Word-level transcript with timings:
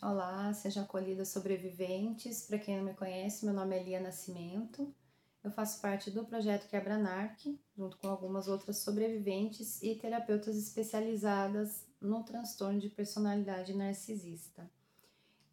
Olá, 0.00 0.54
seja 0.54 0.82
acolhida 0.82 1.24
sobreviventes. 1.24 2.42
Para 2.42 2.60
quem 2.60 2.76
não 2.76 2.84
me 2.84 2.94
conhece, 2.94 3.44
meu 3.44 3.52
nome 3.52 3.76
é 3.76 3.82
Lia 3.82 4.00
Nascimento. 4.00 4.94
Eu 5.42 5.50
faço 5.50 5.80
parte 5.80 6.08
do 6.08 6.24
projeto 6.24 6.68
Quebra-Narc, 6.68 7.58
junto 7.76 7.98
com 7.98 8.06
algumas 8.06 8.46
outras 8.46 8.78
sobreviventes 8.78 9.82
e 9.82 9.96
terapeutas 9.96 10.56
especializadas 10.56 11.84
no 12.00 12.22
transtorno 12.22 12.78
de 12.78 12.88
personalidade 12.88 13.74
narcisista. 13.74 14.70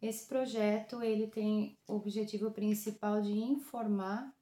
Esse 0.00 0.24
projeto 0.28 1.02
ele 1.02 1.26
tem 1.26 1.76
o 1.88 1.96
objetivo 1.96 2.52
principal 2.52 3.20
de 3.20 3.32
informar 3.32 4.32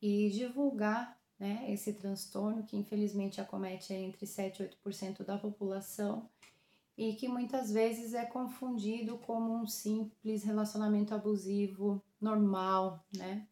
e 0.00 0.30
divulgar 0.30 1.20
né, 1.38 1.66
esse 1.70 1.92
transtorno 1.92 2.62
que 2.62 2.78
infelizmente 2.78 3.42
acomete 3.42 3.92
entre 3.92 4.26
7 4.26 4.62
e 4.62 4.68
8% 4.90 5.22
da 5.22 5.36
população 5.36 6.30
e 6.96 7.14
que 7.14 7.28
muitas 7.28 7.70
vezes 7.70 8.14
é 8.14 8.24
confundido 8.24 9.18
como 9.18 9.54
um 9.54 9.66
simples 9.66 10.42
relacionamento 10.42 11.14
abusivo 11.14 12.02
normal, 12.20 13.04
né? 13.14 13.46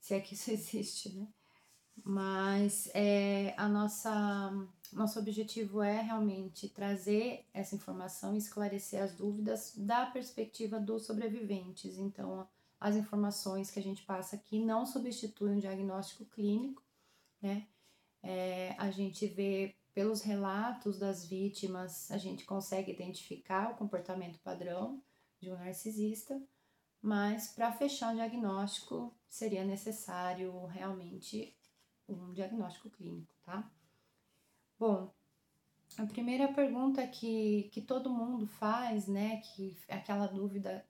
Se 0.00 0.14
é 0.14 0.20
que 0.20 0.34
isso 0.34 0.50
existe, 0.52 1.12
né? 1.12 1.28
Mas 2.04 2.90
é, 2.94 3.54
a 3.56 3.68
nossa 3.68 4.50
nosso 4.92 5.18
objetivo 5.18 5.82
é 5.82 6.02
realmente 6.02 6.68
trazer 6.68 7.46
essa 7.54 7.74
informação 7.74 8.34
e 8.34 8.38
esclarecer 8.38 9.02
as 9.02 9.14
dúvidas 9.14 9.72
da 9.74 10.04
perspectiva 10.04 10.78
dos 10.78 11.06
sobreviventes. 11.06 11.96
Então, 11.96 12.46
as 12.78 12.94
informações 12.96 13.70
que 13.70 13.78
a 13.78 13.82
gente 13.82 14.02
passa 14.02 14.36
aqui 14.36 14.58
não 14.58 14.84
substituem 14.84 15.54
um 15.54 15.58
diagnóstico 15.58 16.26
clínico, 16.26 16.82
né? 17.40 17.66
É, 18.22 18.74
a 18.78 18.90
gente 18.90 19.26
vê 19.26 19.74
pelos 19.94 20.22
relatos 20.22 20.98
das 20.98 21.26
vítimas, 21.26 22.10
a 22.10 22.18
gente 22.18 22.44
consegue 22.44 22.92
identificar 22.92 23.70
o 23.70 23.76
comportamento 23.76 24.38
padrão 24.38 25.02
de 25.40 25.50
um 25.50 25.56
narcisista, 25.56 26.40
mas 27.00 27.48
para 27.48 27.72
fechar 27.72 28.12
o 28.12 28.16
diagnóstico 28.16 29.14
seria 29.28 29.64
necessário 29.64 30.66
realmente 30.66 31.56
um 32.08 32.32
diagnóstico 32.32 32.90
clínico, 32.90 33.34
tá? 33.42 33.70
Bom, 34.78 35.12
a 35.98 36.06
primeira 36.06 36.52
pergunta 36.52 37.06
que, 37.06 37.68
que 37.72 37.82
todo 37.82 38.10
mundo 38.10 38.46
faz, 38.46 39.06
né, 39.06 39.38
que 39.38 39.76
é 39.88 39.96
aquela 39.96 40.26
dúvida 40.26 40.86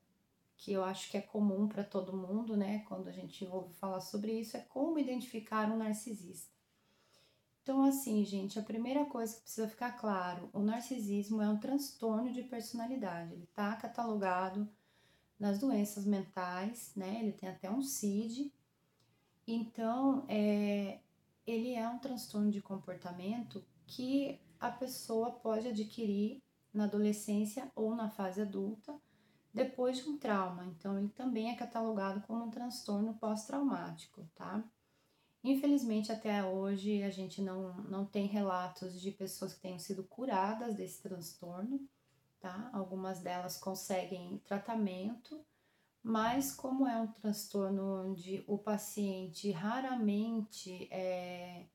que 0.56 0.72
eu 0.72 0.84
acho 0.84 1.10
que 1.10 1.16
é 1.16 1.20
comum 1.20 1.66
para 1.66 1.82
todo 1.82 2.16
mundo, 2.16 2.56
né, 2.56 2.84
quando 2.86 3.08
a 3.08 3.12
gente 3.12 3.44
ouve 3.46 3.74
falar 3.74 4.00
sobre 4.00 4.38
isso, 4.38 4.56
é 4.56 4.60
como 4.60 4.98
identificar 4.98 5.68
um 5.70 5.77
narcisista. 5.77 6.61
Então, 7.62 7.84
assim, 7.84 8.24
gente, 8.24 8.58
a 8.58 8.62
primeira 8.62 9.05
coisa 9.05 9.36
que 9.36 9.42
precisa 9.42 9.68
ficar 9.68 9.92
claro: 9.92 10.50
o 10.52 10.60
narcisismo 10.60 11.41
é 11.41 11.48
um 11.48 11.58
transtorno 11.58 12.32
de 12.32 12.42
personalidade. 12.42 13.34
Ele 13.34 13.44
está 13.44 13.77
catalogado 13.77 14.68
nas 15.38 15.58
doenças 15.58 16.05
mentais, 16.05 16.92
né? 16.96 17.20
Ele 17.20 17.33
tem 17.33 17.48
até 17.48 17.70
um 17.70 17.83
CID. 17.83 18.52
Então, 19.46 20.24
é, 20.28 21.00
ele 21.46 21.74
é 21.74 21.88
um 21.88 21.98
transtorno 21.98 22.50
de 22.50 22.60
comportamento 22.60 23.64
que 23.86 24.40
a 24.58 24.70
pessoa 24.70 25.30
pode 25.30 25.68
adquirir 25.68 26.42
na 26.72 26.84
adolescência 26.84 27.70
ou 27.74 27.94
na 27.94 28.08
fase 28.08 28.40
adulta 28.40 28.96
depois 29.52 29.98
de 29.98 30.08
um 30.08 30.18
trauma. 30.18 30.64
Então, 30.64 30.98
ele 30.98 31.10
também 31.10 31.50
é 31.50 31.56
catalogado 31.56 32.22
como 32.22 32.44
um 32.44 32.50
transtorno 32.50 33.14
pós-traumático, 33.14 34.27
tá? 34.34 34.64
Infelizmente, 35.44 36.12
até 36.12 36.44
hoje, 36.44 37.02
a 37.02 37.10
gente 37.10 37.42
não, 37.42 37.74
não 37.82 38.04
tem 38.04 38.26
relatos 38.26 39.00
de 39.00 39.10
pessoas 39.10 39.52
que 39.52 39.60
tenham 39.60 39.78
sido 39.78 40.04
curadas 40.04 40.76
desse 40.76 41.02
transtorno, 41.02 41.80
tá? 42.38 42.70
Algumas 42.72 43.20
delas 43.20 43.56
conseguem 43.56 44.38
tratamento, 44.44 45.44
mas 46.00 46.52
como 46.52 46.86
é 46.86 46.96
um 47.00 47.08
transtorno 47.08 48.04
onde 48.04 48.44
o 48.46 48.56
paciente 48.56 49.50
raramente 49.50 50.89
é, 50.92 51.67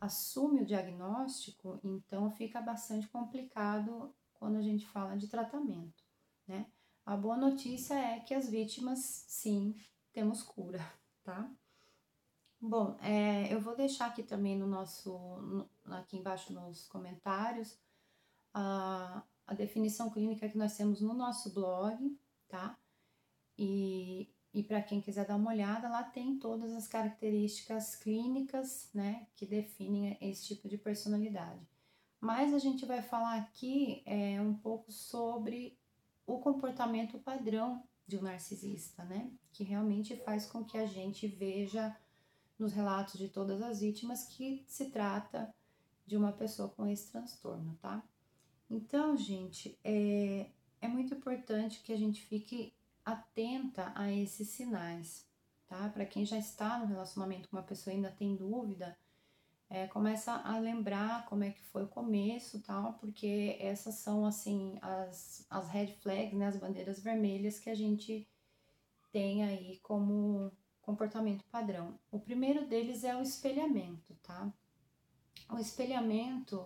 assume 0.00 0.62
o 0.62 0.66
diagnóstico, 0.66 1.78
então 1.84 2.30
fica 2.32 2.60
bastante 2.60 3.06
complicado 3.08 4.12
quando 4.34 4.56
a 4.56 4.62
gente 4.62 4.84
fala 4.86 5.16
de 5.16 5.28
tratamento, 5.28 6.04
né? 6.46 6.66
A 7.04 7.16
boa 7.16 7.36
notícia 7.36 7.94
é 7.94 8.18
que 8.18 8.34
as 8.34 8.48
vítimas, 8.50 8.98
sim, 9.28 9.76
temos 10.12 10.42
cura, 10.42 10.80
tá? 11.22 11.48
Bom, 12.60 12.96
é, 13.00 13.52
eu 13.52 13.60
vou 13.60 13.76
deixar 13.76 14.06
aqui 14.06 14.22
também 14.22 14.58
no 14.58 14.66
nosso, 14.66 15.10
no, 15.42 15.68
aqui 15.94 16.16
embaixo 16.16 16.52
nos 16.52 16.88
comentários, 16.88 17.78
a, 18.52 19.22
a 19.46 19.54
definição 19.54 20.10
clínica 20.10 20.48
que 20.48 20.56
nós 20.56 20.76
temos 20.76 21.00
no 21.00 21.12
nosso 21.12 21.52
blog, 21.52 22.18
tá? 22.48 22.78
E, 23.58 24.30
e 24.52 24.62
para 24.62 24.82
quem 24.82 25.02
quiser 25.02 25.26
dar 25.26 25.36
uma 25.36 25.50
olhada, 25.50 25.88
lá 25.88 26.02
tem 26.02 26.38
todas 26.38 26.72
as 26.72 26.88
características 26.88 27.94
clínicas, 27.96 28.90
né, 28.94 29.26
que 29.36 29.44
definem 29.44 30.16
esse 30.20 30.46
tipo 30.46 30.66
de 30.66 30.78
personalidade. 30.78 31.60
Mas 32.18 32.54
a 32.54 32.58
gente 32.58 32.86
vai 32.86 33.02
falar 33.02 33.36
aqui 33.36 34.02
é, 34.06 34.40
um 34.40 34.54
pouco 34.54 34.90
sobre 34.90 35.78
o 36.26 36.38
comportamento 36.38 37.18
padrão 37.18 37.84
de 38.06 38.16
um 38.16 38.22
narcisista, 38.22 39.04
né, 39.04 39.30
que 39.52 39.62
realmente 39.62 40.16
faz 40.16 40.46
com 40.46 40.64
que 40.64 40.78
a 40.78 40.86
gente 40.86 41.26
veja 41.26 41.94
nos 42.58 42.72
relatos 42.72 43.18
de 43.18 43.28
todas 43.28 43.62
as 43.62 43.80
vítimas 43.80 44.24
que 44.24 44.64
se 44.66 44.90
trata 44.90 45.54
de 46.06 46.16
uma 46.16 46.32
pessoa 46.32 46.68
com 46.68 46.86
esse 46.86 47.10
transtorno, 47.10 47.76
tá? 47.80 48.02
Então, 48.70 49.16
gente, 49.16 49.78
é, 49.84 50.50
é 50.80 50.88
muito 50.88 51.14
importante 51.14 51.82
que 51.82 51.92
a 51.92 51.96
gente 51.96 52.22
fique 52.22 52.72
atenta 53.04 53.92
a 53.94 54.10
esses 54.10 54.48
sinais, 54.48 55.26
tá? 55.66 55.88
Para 55.88 56.06
quem 56.06 56.24
já 56.24 56.38
está 56.38 56.78
no 56.78 56.86
relacionamento 56.86 57.48
com 57.48 57.56
uma 57.56 57.62
pessoa 57.62 57.92
e 57.92 57.96
ainda 57.96 58.10
tem 58.10 58.36
dúvida, 58.36 58.96
é, 59.68 59.86
começa 59.88 60.32
a 60.32 60.58
lembrar 60.58 61.26
como 61.26 61.42
é 61.42 61.50
que 61.50 61.62
foi 61.62 61.84
o 61.84 61.88
começo, 61.88 62.62
tal, 62.62 62.94
porque 62.94 63.56
essas 63.60 63.96
são, 63.96 64.24
assim, 64.24 64.78
as, 64.80 65.44
as 65.50 65.68
red 65.68 65.88
flags, 66.00 66.34
né, 66.34 66.46
as 66.46 66.56
bandeiras 66.56 67.00
vermelhas 67.00 67.58
que 67.58 67.68
a 67.68 67.74
gente 67.74 68.28
tem 69.10 69.42
aí 69.44 69.78
como 69.82 70.52
comportamento 70.86 71.44
padrão. 71.50 71.98
O 72.12 72.20
primeiro 72.20 72.64
deles 72.64 73.02
é 73.02 73.14
o 73.16 73.20
espelhamento, 73.20 74.14
tá? 74.22 74.50
O 75.50 75.58
espelhamento, 75.58 76.64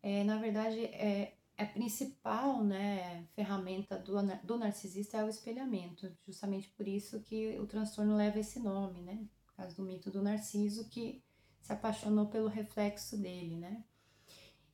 é, 0.00 0.22
na 0.22 0.38
verdade, 0.38 0.84
é, 0.84 1.34
é 1.58 1.62
a 1.64 1.66
principal 1.66 2.62
né, 2.62 3.26
ferramenta 3.34 3.98
do, 3.98 4.14
do 4.44 4.56
narcisista 4.56 5.18
é 5.18 5.24
o 5.24 5.28
espelhamento, 5.28 6.10
justamente 6.24 6.68
por 6.70 6.86
isso 6.86 7.20
que 7.20 7.58
o 7.58 7.66
transtorno 7.66 8.16
leva 8.16 8.38
esse 8.38 8.60
nome, 8.60 9.02
né? 9.02 9.26
Por 9.44 9.56
causa 9.56 9.74
do 9.74 9.82
mito 9.82 10.10
do 10.10 10.22
narciso 10.22 10.88
que 10.88 11.22
se 11.60 11.72
apaixonou 11.72 12.26
pelo 12.26 12.48
reflexo 12.48 13.18
dele, 13.18 13.56
né? 13.56 13.84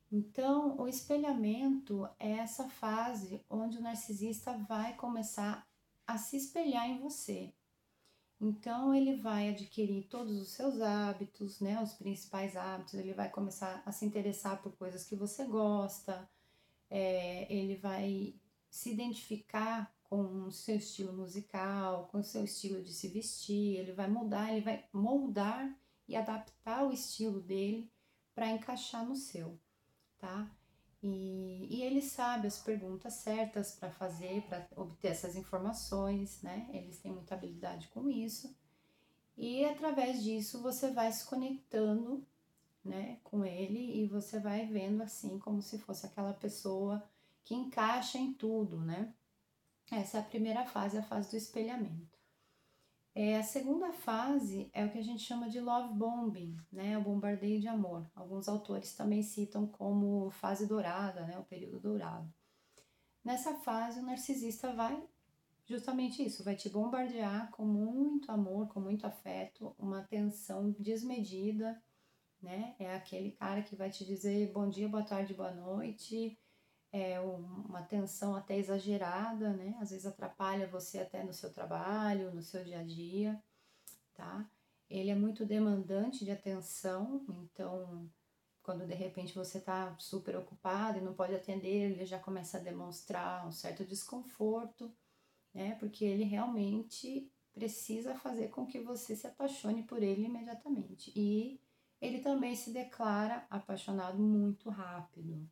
Então, 0.09 0.79
o 0.79 0.87
espelhamento 0.87 2.07
é 2.17 2.33
essa 2.33 2.69
fase 2.69 3.43
onde 3.49 3.77
o 3.77 3.81
narcisista 3.81 4.53
vai 4.53 4.95
começar 4.95 5.67
a 6.05 6.17
se 6.17 6.37
espelhar 6.37 6.87
em 6.87 6.99
você, 6.99 7.53
então 8.39 8.93
ele 8.93 9.15
vai 9.15 9.49
adquirir 9.49 10.07
todos 10.07 10.39
os 10.39 10.49
seus 10.49 10.79
hábitos, 10.81 11.59
né, 11.59 11.81
os 11.81 11.93
principais 11.93 12.55
hábitos, 12.55 12.93
ele 12.93 13.13
vai 13.13 13.29
começar 13.29 13.81
a 13.85 13.91
se 13.91 14.05
interessar 14.05 14.61
por 14.61 14.71
coisas 14.77 15.03
que 15.03 15.15
você 15.15 15.45
gosta, 15.45 16.29
é, 16.89 17.51
ele 17.53 17.75
vai 17.75 18.35
se 18.69 18.91
identificar 18.91 19.93
com 20.03 20.45
o 20.45 20.51
seu 20.51 20.77
estilo 20.77 21.13
musical, 21.13 22.07
com 22.11 22.19
o 22.19 22.23
seu 22.23 22.43
estilo 22.43 22.81
de 22.81 22.93
se 22.93 23.07
vestir, 23.09 23.77
ele 23.77 23.91
vai 23.91 24.07
mudar, 24.07 24.51
ele 24.51 24.61
vai 24.61 24.87
moldar 24.93 25.75
e 26.07 26.15
adaptar 26.15 26.85
o 26.85 26.93
estilo 26.93 27.41
dele 27.41 27.91
para 28.33 28.49
encaixar 28.49 29.05
no 29.05 29.15
seu, 29.15 29.59
tá? 30.17 30.49
E, 31.01 31.67
e 31.69 31.83
ele 31.83 32.01
sabe 32.01 32.47
as 32.47 32.59
perguntas 32.59 33.13
certas 33.13 33.71
para 33.71 33.91
fazer, 33.91 34.41
para 34.43 34.67
obter 34.75 35.09
essas 35.09 35.35
informações, 35.35 36.41
né? 36.41 36.67
Eles 36.73 36.99
têm 36.99 37.11
muita 37.11 37.35
habilidade 37.35 37.87
com 37.89 38.09
isso. 38.09 38.55
E 39.37 39.63
através 39.65 40.23
disso 40.23 40.61
você 40.61 40.91
vai 40.91 41.11
se 41.11 41.25
conectando, 41.25 42.25
né, 42.83 43.19
com 43.23 43.45
ele 43.45 44.01
e 44.01 44.07
você 44.07 44.39
vai 44.39 44.65
vendo 44.65 45.03
assim 45.03 45.37
como 45.37 45.61
se 45.61 45.77
fosse 45.77 46.05
aquela 46.05 46.33
pessoa 46.33 47.03
que 47.43 47.53
encaixa 47.53 48.17
em 48.17 48.33
tudo, 48.33 48.79
né? 48.79 49.13
Essa 49.91 50.17
é 50.17 50.21
a 50.21 50.23
primeira 50.23 50.65
fase, 50.65 50.97
a 50.97 51.03
fase 51.03 51.29
do 51.29 51.37
espelhamento. 51.37 52.16
É, 53.19 53.35
a 53.35 53.41
segunda 53.41 53.91
fase 53.91 54.69
é 54.71 54.85
o 54.85 54.91
que 54.91 54.99
a 54.99 55.03
gente 55.03 55.23
chama 55.23 55.49
de 55.49 55.59
love 55.59 55.91
bombing, 55.91 56.55
né, 56.71 56.95
o 56.99 57.01
bombardeio 57.01 57.59
de 57.59 57.67
amor. 57.67 58.07
Alguns 58.13 58.47
autores 58.47 58.93
também 58.93 59.23
citam 59.23 59.65
como 59.65 60.29
fase 60.29 60.67
dourada, 60.67 61.25
né, 61.25 61.35
o 61.39 61.43
período 61.43 61.79
dourado. 61.79 62.31
Nessa 63.25 63.55
fase, 63.55 63.99
o 63.99 64.03
narcisista 64.03 64.71
vai 64.71 65.03
justamente 65.65 66.23
isso, 66.23 66.43
vai 66.43 66.55
te 66.55 66.69
bombardear 66.69 67.49
com 67.49 67.65
muito 67.65 68.31
amor, 68.31 68.67
com 68.67 68.79
muito 68.79 69.07
afeto, 69.07 69.75
uma 69.79 70.01
atenção 70.01 70.75
desmedida, 70.77 71.81
né? 72.39 72.75
É 72.77 72.93
aquele 72.93 73.31
cara 73.31 73.63
que 73.63 73.75
vai 73.75 73.89
te 73.89 74.05
dizer 74.05 74.51
bom 74.53 74.69
dia, 74.69 74.87
boa 74.87 75.03
tarde, 75.03 75.33
boa 75.33 75.51
noite, 75.51 76.37
é 76.97 77.19
uma 77.19 77.81
tensão 77.83 78.35
até 78.35 78.57
exagerada, 78.57 79.53
né? 79.53 79.77
Às 79.79 79.91
vezes 79.91 80.05
atrapalha 80.05 80.67
você 80.67 80.99
até 80.99 81.23
no 81.23 81.33
seu 81.33 81.51
trabalho, 81.51 82.33
no 82.33 82.41
seu 82.41 82.63
dia 82.63 82.79
a 82.79 82.83
dia, 82.83 83.41
tá? 84.13 84.49
Ele 84.89 85.09
é 85.09 85.15
muito 85.15 85.45
demandante 85.45 86.23
de 86.23 86.31
atenção, 86.31 87.25
então 87.29 88.09
quando 88.63 88.85
de 88.85 88.93
repente 88.93 89.33
você 89.33 89.59
está 89.59 89.95
super 89.97 90.35
ocupado 90.35 90.97
e 90.97 91.01
não 91.01 91.13
pode 91.13 91.33
atender, 91.33 91.91
ele 91.91 92.05
já 92.05 92.19
começa 92.19 92.57
a 92.57 92.61
demonstrar 92.61 93.47
um 93.47 93.51
certo 93.51 93.85
desconforto, 93.85 94.93
né? 95.53 95.75
Porque 95.75 96.03
ele 96.03 96.23
realmente 96.23 97.31
precisa 97.53 98.13
fazer 98.15 98.49
com 98.49 98.65
que 98.65 98.79
você 98.79 99.15
se 99.15 99.25
apaixone 99.25 99.83
por 99.83 100.03
ele 100.03 100.25
imediatamente. 100.25 101.11
E 101.15 101.59
ele 101.99 102.19
também 102.19 102.55
se 102.55 102.71
declara 102.71 103.47
apaixonado 103.49 104.19
muito 104.19 104.69
rápido, 104.69 105.49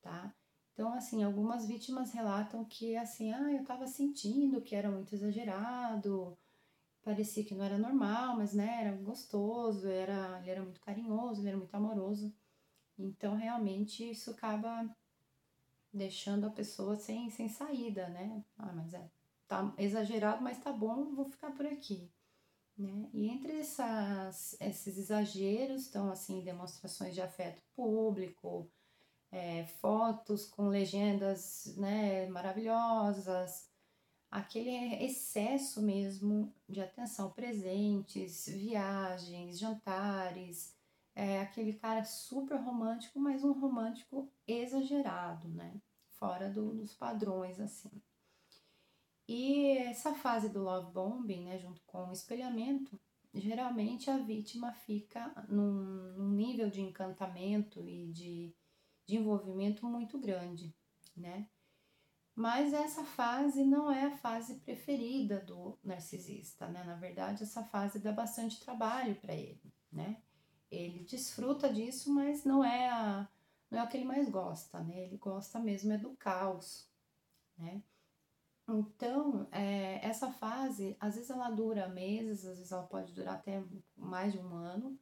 tá? 0.00 0.34
Então, 0.72 0.92
assim, 0.94 1.22
algumas 1.22 1.66
vítimas 1.66 2.12
relatam 2.12 2.64
que, 2.64 2.96
assim, 2.96 3.32
ah, 3.32 3.52
eu 3.52 3.64
tava 3.64 3.86
sentindo 3.86 4.62
que 4.62 4.74
era 4.74 4.90
muito 4.90 5.14
exagerado, 5.14 6.38
parecia 7.02 7.44
que 7.44 7.54
não 7.54 7.64
era 7.64 7.78
normal, 7.78 8.36
mas, 8.36 8.54
né, 8.54 8.82
era 8.82 8.96
gostoso, 8.96 9.88
era, 9.88 10.38
ele 10.40 10.50
era 10.50 10.62
muito 10.62 10.80
carinhoso, 10.80 11.40
ele 11.40 11.48
era 11.48 11.58
muito 11.58 11.74
amoroso. 11.74 12.34
Então, 12.98 13.36
realmente, 13.36 14.08
isso 14.10 14.30
acaba 14.30 14.88
deixando 15.92 16.46
a 16.46 16.50
pessoa 16.50 16.96
sem, 16.96 17.30
sem 17.30 17.48
saída, 17.48 18.08
né? 18.08 18.44
Ah, 18.58 18.72
mas 18.72 18.94
é, 18.94 19.10
tá 19.46 19.74
exagerado, 19.78 20.42
mas 20.42 20.58
tá 20.58 20.72
bom, 20.72 21.14
vou 21.14 21.24
ficar 21.24 21.50
por 21.52 21.66
aqui. 21.66 22.10
Né? 22.76 23.10
E 23.12 23.28
entre 23.28 23.58
essas, 23.58 24.56
esses 24.60 24.96
exageros 24.96 25.82
estão 25.82 26.10
assim 26.10 26.42
demonstrações 26.42 27.14
de 27.14 27.20
afeto 27.20 27.62
público, 27.74 28.70
é, 29.30 29.64
fotos 29.80 30.46
com 30.46 30.68
legendas 30.68 31.74
né, 31.76 32.26
maravilhosas, 32.28 33.68
aquele 34.30 35.04
excesso 35.04 35.82
mesmo 35.82 36.54
de 36.68 36.80
atenção, 36.80 37.30
presentes, 37.30 38.46
viagens, 38.46 39.58
jantares, 39.58 40.74
é 41.14 41.40
aquele 41.40 41.74
cara 41.74 42.04
super 42.04 42.56
romântico, 42.56 43.18
mas 43.18 43.44
um 43.44 43.52
romântico 43.52 44.30
exagerado, 44.46 45.48
né? 45.48 45.80
Fora 46.10 46.48
do, 46.48 46.74
dos 46.74 46.94
padrões, 46.94 47.58
assim. 47.60 47.90
E 49.26 49.76
essa 49.78 50.14
fase 50.14 50.48
do 50.48 50.62
love 50.62 50.92
bombing, 50.92 51.44
né, 51.44 51.58
junto 51.58 51.80
com 51.86 52.08
o 52.08 52.12
espelhamento, 52.12 52.98
geralmente 53.32 54.10
a 54.10 54.18
vítima 54.18 54.72
fica 54.72 55.32
num, 55.48 56.16
num 56.16 56.30
nível 56.30 56.68
de 56.68 56.80
encantamento 56.80 57.86
e 57.88 58.08
de, 58.08 58.54
de 59.10 59.16
envolvimento 59.16 59.84
muito 59.86 60.18
grande, 60.18 60.72
né? 61.16 61.48
Mas 62.34 62.72
essa 62.72 63.04
fase 63.04 63.64
não 63.64 63.90
é 63.90 64.04
a 64.04 64.16
fase 64.16 64.60
preferida 64.60 65.40
do 65.40 65.76
narcisista, 65.82 66.68
né? 66.68 66.84
Na 66.84 66.94
verdade, 66.94 67.42
essa 67.42 67.64
fase 67.64 67.98
dá 67.98 68.12
bastante 68.12 68.60
trabalho 68.60 69.16
para 69.16 69.34
ele, 69.34 69.74
né? 69.92 70.22
Ele 70.70 71.04
desfruta 71.04 71.72
disso, 71.72 72.14
mas 72.14 72.44
não 72.44 72.64
é 72.64 72.88
a 72.88 73.28
não 73.68 73.80
é 73.80 73.84
o 73.84 73.88
que 73.88 73.96
ele 73.96 74.06
mais 74.06 74.28
gosta, 74.28 74.80
né? 74.80 75.04
Ele 75.04 75.16
gosta 75.16 75.58
mesmo 75.58 75.92
é 75.92 75.98
do 75.98 76.16
caos, 76.16 76.88
né? 77.58 77.82
Então, 78.68 79.48
é, 79.50 80.04
essa 80.04 80.30
fase, 80.32 80.96
às 81.00 81.16
vezes 81.16 81.30
ela 81.30 81.50
dura 81.50 81.88
meses, 81.88 82.44
às 82.44 82.58
vezes 82.58 82.72
ela 82.72 82.86
pode 82.86 83.12
durar 83.12 83.34
até 83.34 83.62
mais 83.96 84.32
de 84.32 84.38
um 84.38 84.54
ano, 84.54 84.98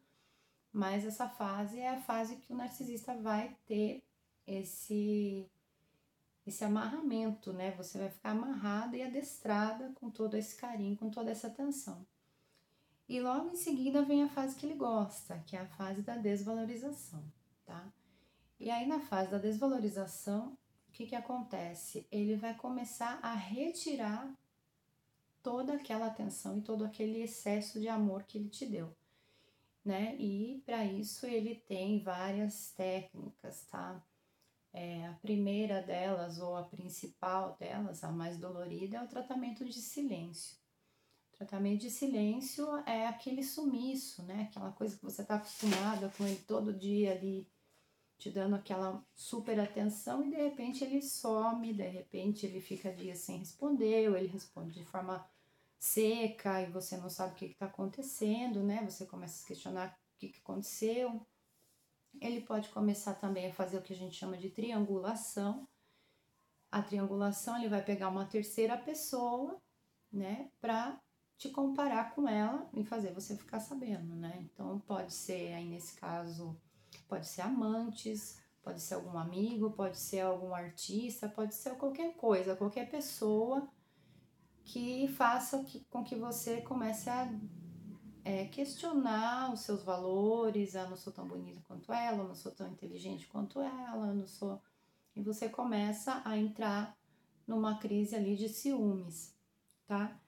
mas 0.72 1.04
essa 1.04 1.28
fase 1.28 1.78
é 1.78 1.90
a 1.90 2.00
fase 2.00 2.36
que 2.36 2.52
o 2.52 2.56
narcisista 2.56 3.14
vai 3.14 3.56
ter 3.66 4.02
esse 4.46 5.50
esse 6.46 6.64
amarramento, 6.64 7.52
né? 7.52 7.72
Você 7.72 7.98
vai 7.98 8.08
ficar 8.08 8.30
amarrada 8.30 8.96
e 8.96 9.02
adestrada 9.02 9.92
com 9.96 10.10
todo 10.10 10.34
esse 10.34 10.56
carinho, 10.56 10.96
com 10.96 11.10
toda 11.10 11.30
essa 11.30 11.48
atenção. 11.48 12.06
E 13.06 13.20
logo 13.20 13.50
em 13.50 13.56
seguida 13.56 14.02
vem 14.02 14.22
a 14.22 14.28
fase 14.28 14.56
que 14.56 14.64
ele 14.64 14.74
gosta, 14.74 15.42
que 15.46 15.56
é 15.56 15.60
a 15.60 15.66
fase 15.66 16.02
da 16.02 16.16
desvalorização, 16.16 17.22
tá? 17.64 17.86
E 18.58 18.70
aí 18.70 18.86
na 18.86 18.98
fase 18.98 19.30
da 19.30 19.38
desvalorização, 19.38 20.58
o 20.88 20.92
que 20.92 21.06
que 21.06 21.14
acontece? 21.14 22.06
Ele 22.10 22.36
vai 22.36 22.54
começar 22.54 23.18
a 23.22 23.34
retirar 23.34 24.34
toda 25.42 25.74
aquela 25.74 26.06
atenção 26.06 26.58
e 26.58 26.62
todo 26.62 26.84
aquele 26.84 27.22
excesso 27.22 27.80
de 27.80 27.88
amor 27.88 28.24
que 28.24 28.36
ele 28.36 28.48
te 28.48 28.66
deu, 28.66 28.94
né? 29.88 30.14
E 30.16 30.62
para 30.66 30.84
isso 30.84 31.26
ele 31.26 31.54
tem 31.54 31.98
várias 31.98 32.72
técnicas, 32.72 33.64
tá? 33.70 34.04
É, 34.70 35.06
a 35.06 35.14
primeira 35.14 35.80
delas, 35.80 36.38
ou 36.38 36.54
a 36.54 36.62
principal 36.62 37.56
delas, 37.58 38.04
a 38.04 38.12
mais 38.12 38.36
dolorida, 38.38 38.98
é 38.98 39.02
o 39.02 39.08
tratamento 39.08 39.64
de 39.64 39.80
silêncio. 39.80 40.58
O 41.32 41.36
tratamento 41.38 41.80
de 41.80 41.90
silêncio 41.90 42.66
é 42.84 43.06
aquele 43.06 43.42
sumiço, 43.42 44.22
né? 44.24 44.48
Aquela 44.50 44.72
coisa 44.72 44.94
que 44.94 45.02
você 45.02 45.22
está 45.22 45.36
acostumada 45.36 46.10
com 46.10 46.26
ele 46.26 46.44
todo 46.46 46.74
dia 46.74 47.12
ali, 47.12 47.48
te 48.18 48.28
dando 48.30 48.56
aquela 48.56 49.02
super 49.14 49.58
atenção 49.58 50.22
e 50.22 50.30
de 50.30 50.36
repente 50.36 50.84
ele 50.84 51.00
some, 51.00 51.72
de 51.72 51.88
repente 51.88 52.44
ele 52.44 52.60
fica 52.60 52.92
dias 52.92 53.20
sem 53.20 53.38
responder, 53.38 54.10
ou 54.10 54.16
ele 54.18 54.28
responde 54.28 54.74
de 54.74 54.84
forma 54.84 55.24
seca 55.78 56.62
e 56.62 56.70
você 56.70 56.96
não 56.96 57.08
sabe 57.08 57.32
o 57.32 57.36
que 57.36 57.46
está 57.46 57.66
acontecendo, 57.66 58.62
né? 58.62 58.84
Você 58.84 59.06
começa 59.06 59.34
a 59.34 59.38
se 59.38 59.46
questionar 59.46 59.98
o 60.14 60.18
que, 60.18 60.28
que 60.28 60.40
aconteceu. 60.40 61.26
Ele 62.20 62.40
pode 62.40 62.68
começar 62.70 63.14
também 63.14 63.48
a 63.48 63.54
fazer 63.54 63.78
o 63.78 63.82
que 63.82 63.92
a 63.92 63.96
gente 63.96 64.16
chama 64.16 64.36
de 64.36 64.50
triangulação. 64.50 65.68
A 66.70 66.82
triangulação 66.82 67.56
ele 67.56 67.68
vai 67.68 67.82
pegar 67.82 68.08
uma 68.08 68.26
terceira 68.26 68.76
pessoa, 68.76 69.60
né, 70.12 70.50
para 70.60 71.00
te 71.36 71.48
comparar 71.50 72.14
com 72.14 72.28
ela 72.28 72.68
e 72.74 72.84
fazer 72.84 73.12
você 73.12 73.36
ficar 73.36 73.60
sabendo, 73.60 74.16
né? 74.16 74.38
Então 74.42 74.80
pode 74.80 75.14
ser 75.14 75.54
aí 75.54 75.64
nesse 75.64 75.94
caso, 75.94 76.60
pode 77.06 77.28
ser 77.28 77.42
amantes, 77.42 78.42
pode 78.60 78.80
ser 78.80 78.94
algum 78.94 79.16
amigo, 79.16 79.70
pode 79.70 79.96
ser 79.96 80.20
algum 80.20 80.52
artista, 80.52 81.28
pode 81.28 81.54
ser 81.54 81.76
qualquer 81.76 82.16
coisa, 82.16 82.56
qualquer 82.56 82.90
pessoa 82.90 83.70
que 84.68 85.08
faça 85.08 85.64
que, 85.64 85.80
com 85.88 86.04
que 86.04 86.14
você 86.14 86.60
comece 86.60 87.08
a 87.08 87.26
é, 88.22 88.44
questionar 88.44 89.50
os 89.50 89.60
seus 89.60 89.82
valores, 89.82 90.76
ah, 90.76 90.86
não 90.86 90.96
sou 90.96 91.10
tão 91.10 91.26
bonita 91.26 91.62
quanto 91.66 91.90
ela, 91.90 92.22
não 92.22 92.34
sou 92.34 92.52
tão 92.52 92.68
inteligente 92.68 93.26
quanto 93.28 93.62
ela, 93.62 94.12
não 94.12 94.26
sou. 94.26 94.60
E 95.16 95.22
você 95.22 95.48
começa 95.48 96.20
a 96.22 96.36
entrar 96.36 96.94
numa 97.46 97.78
crise 97.78 98.14
ali 98.14 98.36
de 98.36 98.46
ciúmes, 98.46 99.34
tá? 99.86 100.20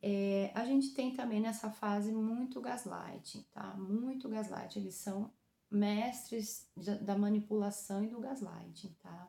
É, 0.00 0.52
a 0.54 0.64
gente 0.64 0.94
tem 0.94 1.12
também 1.12 1.40
nessa 1.40 1.68
fase 1.68 2.12
muito 2.12 2.60
gaslighting, 2.60 3.44
tá? 3.52 3.74
Muito 3.74 4.28
gaslighting. 4.28 4.78
Eles 4.78 4.94
são 4.94 5.32
mestres 5.68 6.70
da 7.02 7.18
manipulação 7.18 8.04
e 8.04 8.06
do 8.06 8.20
gaslighting, 8.20 8.94
tá? 9.02 9.28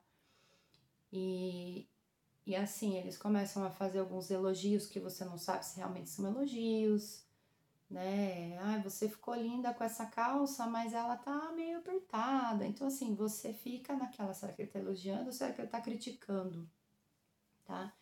E, 1.12 1.90
e 2.46 2.56
assim, 2.56 2.98
eles 2.98 3.18
começam 3.18 3.64
a 3.64 3.70
fazer 3.70 4.00
alguns 4.00 4.32
elogios 4.32 4.88
que 4.88 5.00
você 5.00 5.24
não 5.26 5.38
sabe 5.38 5.66
se 5.66 5.78
realmente 5.78 6.10
são 6.10 6.26
elogios, 6.28 7.24
né? 7.90 8.58
Ah, 8.60 8.80
você 8.84 9.10
ficou 9.10 9.36
linda 9.36 9.74
com 9.74 9.84
essa 9.84 10.06
calça, 10.06 10.68
mas 10.68 10.94
ela 10.94 11.18
tá 11.18 11.52
meio 11.54 11.80
apertada. 11.80 12.66
Então, 12.66 12.88
assim, 12.88 13.16
você 13.16 13.54
fica 13.54 13.96
naquela, 13.96 14.34
será 14.34 14.54
que 14.54 14.62
ele 14.62 14.72
tá 14.72 14.80
elogiando 14.80 15.32
será 15.32 15.52
que 15.54 15.62
ele 15.62 15.68
tá 15.70 15.82
criticando? 15.82 16.70
Tá? 17.66 17.94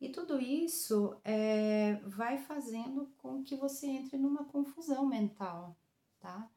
E 0.00 0.08
tudo 0.10 0.40
isso 0.40 1.16
é, 1.24 1.96
vai 2.06 2.38
fazendo 2.38 3.12
com 3.18 3.42
que 3.42 3.56
você 3.56 3.86
entre 3.88 4.16
numa 4.16 4.44
confusão 4.44 5.04
mental, 5.06 5.76
tá? 6.20 6.48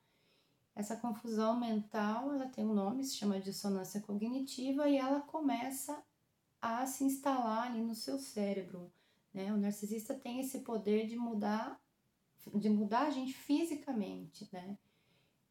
Essa 0.75 0.95
confusão 0.95 1.59
mental, 1.59 2.31
ela 2.33 2.47
tem 2.47 2.65
um 2.65 2.73
nome, 2.73 3.03
se 3.03 3.15
chama 3.15 3.39
dissonância 3.39 3.99
cognitiva 4.01 4.87
e 4.87 4.97
ela 4.97 5.21
começa 5.21 6.01
a 6.61 6.85
se 6.85 7.03
instalar 7.03 7.67
ali 7.67 7.81
no 7.81 7.95
seu 7.95 8.19
cérebro, 8.19 8.91
né? 9.33 9.51
O 9.51 9.57
narcisista 9.57 10.13
tem 10.13 10.39
esse 10.39 10.59
poder 10.59 11.07
de 11.07 11.15
mudar 11.17 11.81
de 12.55 12.69
mudar 12.69 13.07
a 13.07 13.11
gente 13.11 13.33
fisicamente, 13.33 14.49
né? 14.51 14.77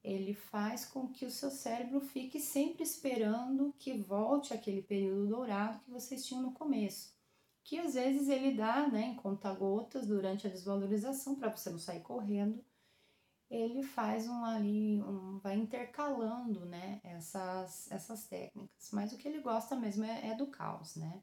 Ele 0.02 0.34
faz 0.34 0.84
com 0.84 1.08
que 1.08 1.26
o 1.26 1.30
seu 1.30 1.50
cérebro 1.50 2.00
fique 2.00 2.40
sempre 2.40 2.82
esperando 2.82 3.74
que 3.78 3.98
volte 3.98 4.54
aquele 4.54 4.82
período 4.82 5.28
dourado 5.28 5.78
que 5.80 5.90
vocês 5.90 6.24
tinham 6.24 6.42
no 6.42 6.52
começo. 6.52 7.14
Que 7.62 7.78
às 7.78 7.94
vezes 7.94 8.28
ele 8.28 8.56
dá, 8.56 8.88
né, 8.88 9.02
em 9.02 9.14
conta-gotas 9.14 10.06
durante 10.06 10.46
a 10.46 10.50
desvalorização, 10.50 11.34
para 11.36 11.54
você 11.54 11.68
não 11.70 11.78
sair 11.78 12.00
correndo. 12.00 12.64
Ele 13.50 13.82
faz 13.82 14.28
um 14.28 14.44
ali, 14.44 15.02
um, 15.02 15.38
vai 15.40 15.56
intercalando, 15.56 16.64
né, 16.66 17.00
essas, 17.02 17.90
essas 17.90 18.26
técnicas. 18.26 18.90
Mas 18.92 19.12
o 19.12 19.18
que 19.18 19.26
ele 19.26 19.40
gosta 19.40 19.74
mesmo 19.74 20.04
é, 20.04 20.28
é 20.28 20.34
do 20.36 20.46
caos, 20.46 20.94
né? 20.96 21.22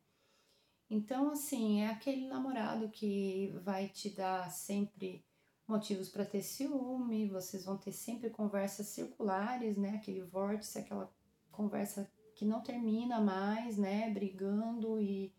Então, 0.89 1.31
assim, 1.31 1.81
é 1.81 1.89
aquele 1.89 2.27
namorado 2.27 2.89
que 2.89 3.53
vai 3.63 3.88
te 3.89 4.10
dar 4.10 4.51
sempre 4.51 5.25
motivos 5.67 6.10
para 6.10 6.25
ter 6.25 6.41
ciúme, 6.41 7.27
vocês 7.29 7.65
vão 7.65 7.77
ter 7.77 7.91
sempre 7.91 8.29
conversas 8.29 8.88
circulares, 8.88 9.77
né? 9.77 9.96
Aquele 9.96 10.22
vórtice, 10.22 10.79
aquela 10.79 11.13
conversa 11.51 12.10
que 12.36 12.46
não 12.46 12.62
termina 12.62 13.19
mais, 13.19 13.77
né, 13.77 14.12
brigando 14.12 15.01
e 15.01 15.34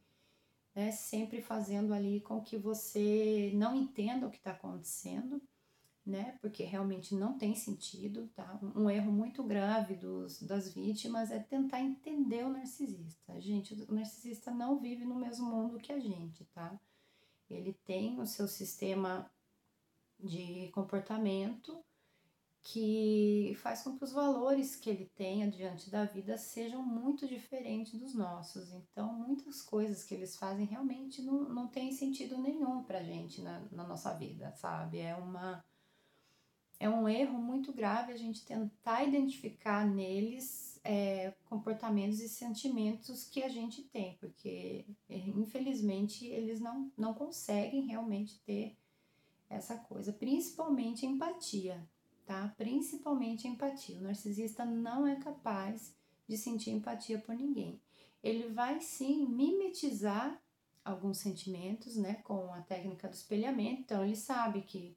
né, 0.74 0.90
sempre 0.90 1.40
fazendo 1.40 1.94
ali 1.94 2.20
com 2.20 2.42
que 2.42 2.56
você 2.56 3.52
não 3.54 3.74
entenda 3.74 4.26
o 4.26 4.30
que 4.30 4.38
está 4.38 4.50
acontecendo, 4.50 5.40
né, 6.08 6.38
porque 6.40 6.64
realmente 6.64 7.14
não 7.14 7.36
tem 7.36 7.54
sentido, 7.54 8.28
tá? 8.28 8.58
Um 8.74 8.88
erro 8.88 9.12
muito 9.12 9.44
grave 9.44 9.94
dos, 9.94 10.42
das 10.42 10.72
vítimas 10.72 11.30
é 11.30 11.38
tentar 11.38 11.82
entender 11.82 12.44
o 12.44 12.48
narcisista. 12.48 13.38
Gente, 13.38 13.74
o 13.74 13.94
narcisista 13.94 14.50
não 14.50 14.78
vive 14.80 15.04
no 15.04 15.14
mesmo 15.14 15.44
mundo 15.44 15.78
que 15.78 15.92
a 15.92 16.00
gente, 16.00 16.46
tá? 16.46 16.80
Ele 17.50 17.74
tem 17.84 18.18
o 18.18 18.24
seu 18.24 18.48
sistema 18.48 19.30
de 20.18 20.70
comportamento 20.72 21.84
que 22.62 23.54
faz 23.62 23.82
com 23.82 23.96
que 23.96 24.04
os 24.04 24.12
valores 24.12 24.76
que 24.76 24.88
ele 24.88 25.10
tenha 25.14 25.50
diante 25.50 25.90
da 25.90 26.04
vida 26.04 26.38
sejam 26.38 26.82
muito 26.82 27.28
diferentes 27.28 27.98
dos 28.00 28.14
nossos. 28.14 28.72
Então, 28.72 29.12
muitas 29.12 29.60
coisas 29.60 30.04
que 30.04 30.14
eles 30.14 30.36
fazem 30.36 30.66
realmente 30.66 31.20
não, 31.22 31.48
não 31.48 31.68
tem 31.68 31.92
sentido 31.92 32.38
nenhum 32.38 32.82
pra 32.82 33.02
gente 33.02 33.42
na, 33.42 33.60
na 33.70 33.86
nossa 33.86 34.12
vida, 34.14 34.52
sabe? 34.52 34.98
É 34.98 35.14
uma 35.14 35.62
é 36.80 36.88
um 36.88 37.08
erro 37.08 37.38
muito 37.38 37.72
grave 37.72 38.12
a 38.12 38.16
gente 38.16 38.44
tentar 38.44 39.04
identificar 39.04 39.86
neles 39.86 40.80
é, 40.84 41.34
comportamentos 41.46 42.20
e 42.20 42.28
sentimentos 42.28 43.24
que 43.24 43.42
a 43.42 43.48
gente 43.48 43.82
tem, 43.82 44.16
porque 44.20 44.84
infelizmente 45.08 46.26
eles 46.26 46.60
não, 46.60 46.90
não 46.96 47.12
conseguem 47.14 47.86
realmente 47.86 48.38
ter 48.40 48.76
essa 49.50 49.76
coisa, 49.76 50.12
principalmente 50.12 51.04
empatia, 51.04 51.84
tá? 52.24 52.54
Principalmente 52.56 53.48
empatia. 53.48 53.98
O 53.98 54.02
narcisista 54.02 54.64
não 54.64 55.06
é 55.06 55.16
capaz 55.16 55.94
de 56.28 56.36
sentir 56.36 56.70
empatia 56.70 57.18
por 57.18 57.34
ninguém. 57.34 57.80
Ele 58.22 58.48
vai 58.48 58.80
sim 58.80 59.26
mimetizar 59.26 60.40
alguns 60.84 61.18
sentimentos, 61.18 61.96
né, 61.96 62.14
com 62.24 62.52
a 62.52 62.60
técnica 62.62 63.08
do 63.08 63.14
espelhamento. 63.14 63.80
Então 63.82 64.04
ele 64.04 64.16
sabe 64.16 64.62
que 64.62 64.96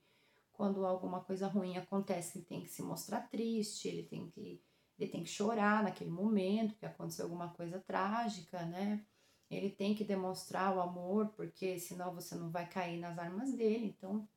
quando 0.61 0.85
alguma 0.85 1.21
coisa 1.21 1.47
ruim 1.47 1.75
acontece, 1.75 2.37
ele 2.37 2.45
tem 2.45 2.61
que 2.61 2.69
se 2.69 2.83
mostrar 2.83 3.21
triste, 3.21 3.87
ele 3.87 4.03
tem 4.03 4.29
que 4.29 4.61
ele 4.99 5.09
tem 5.09 5.23
que 5.23 5.29
chorar 5.29 5.81
naquele 5.81 6.11
momento 6.11 6.75
que 6.75 6.85
aconteceu 6.85 7.25
alguma 7.25 7.49
coisa 7.49 7.79
trágica, 7.79 8.63
né? 8.67 9.03
Ele 9.49 9.71
tem 9.71 9.95
que 9.95 10.03
demonstrar 10.03 10.77
o 10.77 10.79
amor, 10.79 11.29
porque 11.29 11.79
senão 11.79 12.13
você 12.13 12.35
não 12.35 12.51
vai 12.51 12.69
cair 12.69 12.99
nas 12.99 13.17
armas 13.17 13.51
dele. 13.55 13.87
Então, 13.87 14.29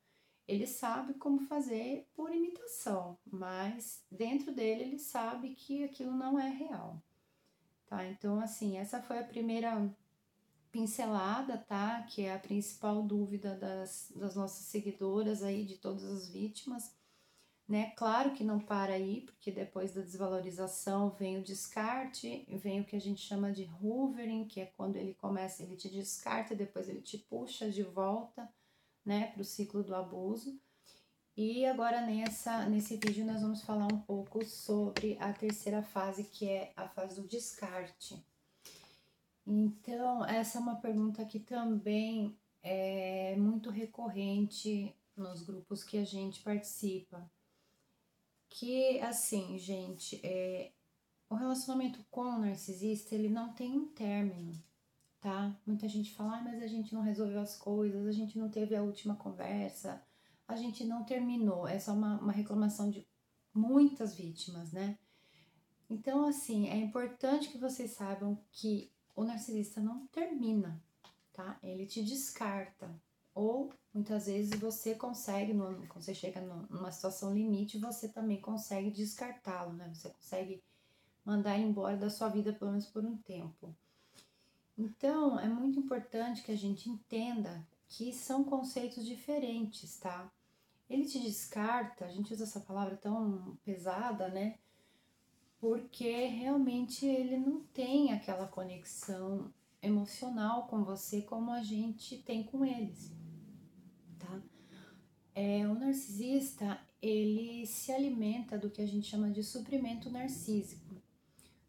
ele 0.47 0.65
sabe 0.65 1.13
como 1.13 1.41
fazer 1.41 2.09
por 2.15 2.33
imitação, 2.33 3.19
mas 3.23 4.03
dentro 4.09 4.51
dele 4.51 4.81
ele 4.81 4.97
sabe 4.97 5.53
que 5.53 5.83
aquilo 5.83 6.11
não 6.11 6.39
é 6.39 6.49
real. 6.49 6.99
Tá? 7.85 8.03
Então, 8.03 8.39
assim, 8.39 8.79
essa 8.79 8.99
foi 8.99 9.19
a 9.19 9.23
primeira 9.23 9.95
pincelada, 10.75 11.57
tá? 11.57 12.03
Que 12.03 12.25
é 12.25 12.33
a 12.33 12.39
principal 12.39 13.01
dúvida 13.01 13.55
das, 13.55 14.11
das 14.13 14.35
nossas 14.35 14.65
seguidoras 14.65 15.41
aí, 15.41 15.63
de 15.63 15.77
todas 15.77 16.03
as 16.03 16.27
vítimas, 16.27 16.93
né? 17.65 17.93
Claro 17.95 18.33
que 18.33 18.43
não 18.43 18.59
para 18.59 18.91
aí, 18.91 19.21
porque 19.21 19.51
depois 19.51 19.93
da 19.93 20.01
desvalorização 20.01 21.11
vem 21.11 21.37
o 21.37 21.43
descarte, 21.43 22.45
vem 22.61 22.81
o 22.81 22.83
que 22.83 22.97
a 22.97 22.99
gente 22.99 23.21
chama 23.21 23.53
de 23.53 23.71
hoovering, 23.81 24.49
que 24.49 24.59
é 24.59 24.65
quando 24.65 24.97
ele 24.97 25.13
começa, 25.13 25.63
ele 25.63 25.77
te 25.77 25.87
descarta, 25.87 26.53
depois 26.53 26.89
ele 26.89 27.01
te 27.01 27.19
puxa 27.19 27.71
de 27.71 27.81
volta 27.81 28.53
né, 29.05 29.27
para 29.27 29.41
o 29.41 29.45
ciclo 29.45 29.81
do 29.81 29.95
abuso. 29.95 30.59
E 31.37 31.65
agora 31.65 32.01
nessa, 32.01 32.65
nesse 32.67 32.97
vídeo 32.97 33.25
nós 33.25 33.41
vamos 33.41 33.61
falar 33.61 33.87
um 33.93 34.01
pouco 34.01 34.43
sobre 34.43 35.17
a 35.21 35.31
terceira 35.31 35.81
fase, 35.81 36.25
que 36.25 36.49
é 36.49 36.73
a 36.75 36.89
fase 36.89 37.21
do 37.21 37.25
descarte. 37.25 38.21
Então, 39.45 40.25
essa 40.25 40.57
é 40.57 40.61
uma 40.61 40.75
pergunta 40.75 41.23
que 41.25 41.39
também 41.39 42.35
é 42.63 43.35
muito 43.35 43.69
recorrente 43.69 44.95
nos 45.15 45.43
grupos 45.43 45.83
que 45.83 45.97
a 45.97 46.03
gente 46.03 46.41
participa. 46.41 47.29
Que, 48.49 48.99
assim, 49.01 49.57
gente, 49.59 50.19
é, 50.23 50.71
o 51.29 51.35
relacionamento 51.35 52.03
com 52.09 52.21
o 52.21 52.39
narcisista, 52.39 53.13
ele 53.13 53.29
não 53.29 53.53
tem 53.53 53.77
um 53.77 53.87
término, 53.87 54.53
tá? 55.21 55.55
Muita 55.65 55.87
gente 55.87 56.13
fala, 56.13 56.37
ah, 56.37 56.41
mas 56.41 56.63
a 56.63 56.67
gente 56.67 56.93
não 56.93 57.01
resolveu 57.01 57.39
as 57.39 57.55
coisas, 57.55 58.07
a 58.07 58.11
gente 58.11 58.39
não 58.39 58.49
teve 58.49 58.75
a 58.75 58.81
última 58.81 59.15
conversa, 59.15 60.01
a 60.47 60.55
gente 60.55 60.83
não 60.83 61.03
terminou. 61.03 61.67
Essa 61.67 61.91
é 61.91 61.93
uma, 61.93 62.19
uma 62.19 62.31
reclamação 62.31 62.89
de 62.89 63.07
muitas 63.53 64.15
vítimas, 64.15 64.71
né? 64.71 64.97
Então, 65.89 66.25
assim, 66.25 66.67
é 66.67 66.77
importante 66.77 67.49
que 67.49 67.57
vocês 67.59 67.91
saibam 67.91 68.39
que 68.51 68.91
o 69.15 69.23
narcisista 69.23 69.79
não 69.79 70.05
termina, 70.07 70.81
tá? 71.33 71.57
Ele 71.63 71.85
te 71.85 72.03
descarta. 72.03 72.93
Ou 73.33 73.73
muitas 73.93 74.27
vezes 74.27 74.59
você 74.59 74.95
consegue, 74.95 75.53
quando 75.53 76.01
você 76.03 76.13
chega 76.13 76.41
numa 76.41 76.91
situação 76.91 77.33
limite, 77.33 77.77
você 77.77 78.07
também 78.09 78.39
consegue 78.39 78.91
descartá-lo, 78.91 79.73
né? 79.73 79.91
Você 79.93 80.09
consegue 80.09 80.63
mandar 81.23 81.57
embora 81.57 81.97
da 81.97 82.09
sua 82.09 82.29
vida 82.29 82.53
pelo 82.53 82.71
menos 82.71 82.87
por 82.87 83.03
um 83.03 83.17
tempo. 83.17 83.75
Então, 84.77 85.39
é 85.39 85.47
muito 85.47 85.79
importante 85.79 86.43
que 86.43 86.51
a 86.51 86.57
gente 86.57 86.89
entenda 86.89 87.65
que 87.87 88.13
são 88.13 88.43
conceitos 88.43 89.05
diferentes, 89.05 89.97
tá? 89.97 90.29
Ele 90.89 91.05
te 91.05 91.19
descarta, 91.19 92.05
a 92.05 92.09
gente 92.09 92.33
usa 92.33 92.43
essa 92.43 92.59
palavra 92.59 92.95
tão 92.97 93.57
pesada, 93.63 94.27
né? 94.27 94.59
Porque 95.59 96.25
realmente 96.25 97.05
ele 97.05 97.37
não 97.37 97.61
tem 97.73 98.11
aquela 98.13 98.47
conexão 98.47 99.51
emocional 99.81 100.67
com 100.67 100.83
você 100.83 101.21
como 101.21 101.51
a 101.51 101.61
gente 101.61 102.17
tem 102.17 102.43
com 102.43 102.65
eles, 102.65 103.13
tá? 104.17 104.41
É, 105.33 105.67
o 105.67 105.75
narcisista, 105.75 106.79
ele 107.01 107.65
se 107.65 107.91
alimenta 107.91 108.57
do 108.57 108.69
que 108.69 108.81
a 108.81 108.85
gente 108.85 109.07
chama 109.07 109.29
de 109.29 109.43
suprimento 109.43 110.09
narcísico. 110.09 110.95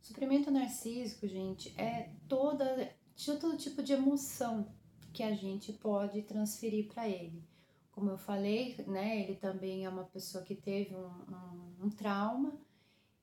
Suprimento 0.00 0.50
narcísico, 0.50 1.26
gente, 1.26 1.74
é 1.76 2.10
toda, 2.28 2.94
todo 3.24 3.56
tipo 3.56 3.82
de 3.82 3.92
emoção 3.92 4.68
que 5.12 5.22
a 5.22 5.34
gente 5.34 5.72
pode 5.72 6.22
transferir 6.22 6.86
para 6.86 7.08
ele. 7.08 7.42
Como 7.90 8.10
eu 8.10 8.18
falei, 8.18 8.76
né, 8.86 9.22
ele 9.22 9.34
também 9.34 9.84
é 9.84 9.88
uma 9.88 10.04
pessoa 10.04 10.44
que 10.44 10.54
teve 10.54 10.94
um, 10.94 11.08
um, 11.08 11.86
um 11.86 11.90
trauma 11.90 12.52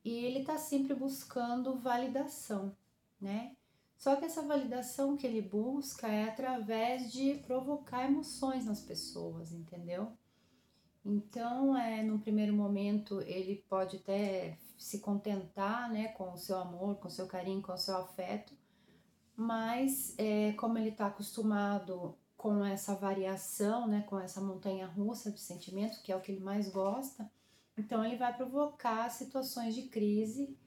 e 0.04 0.26
ele 0.26 0.40
está 0.40 0.58
sempre 0.58 0.94
buscando 0.94 1.76
validação, 1.76 2.76
né? 3.20 3.56
Só 3.98 4.18
que 4.18 4.26
essa 4.26 4.42
validação 4.42 5.16
que 5.16 5.26
ele 5.26 5.42
busca 5.42 6.08
é 6.08 6.26
através 6.26 7.12
de 7.12 7.36
provocar 7.36 8.06
emoções 8.06 8.66
nas 8.66 8.82
pessoas, 8.82 9.54
entendeu? 9.54 10.12
Então, 11.06 11.78
é, 11.78 12.04
num 12.04 12.20
primeiro 12.20 12.54
momento, 12.54 13.22
ele 13.22 13.64
pode 13.70 13.98
até 13.98 14.58
se 14.78 15.00
contentar 15.00 15.92
né, 15.92 16.10
com 16.10 16.34
o 16.34 16.38
seu 16.38 16.58
amor, 16.58 16.98
com 16.98 17.08
o 17.08 17.12
seu 17.12 17.28
carinho, 17.28 17.62
com 17.62 17.74
o 17.74 17.78
seu 17.78 17.96
afeto, 17.98 18.54
mas 19.36 20.16
é, 20.18 20.52
como 20.54 20.78
ele 20.78 20.90
está 20.90 21.08
acostumado 21.08 22.18
com 22.36 22.64
essa 22.64 22.96
variação, 22.96 23.88
né, 23.88 24.02
com 24.02 24.20
essa 24.20 24.42
montanha 24.42 24.86
russa 24.86 25.32
de 25.32 25.40
sentimentos, 25.40 26.00
que 26.00 26.12
é 26.12 26.16
o 26.16 26.22
que 26.22 26.32
ele 26.32 26.42
mais 26.44 26.70
gosta, 26.70 27.30
então 27.78 28.04
ele 28.06 28.18
vai 28.18 28.36
provocar 28.36 29.10
situações 29.10 29.74
de 29.76 29.84
crise, 29.84 30.58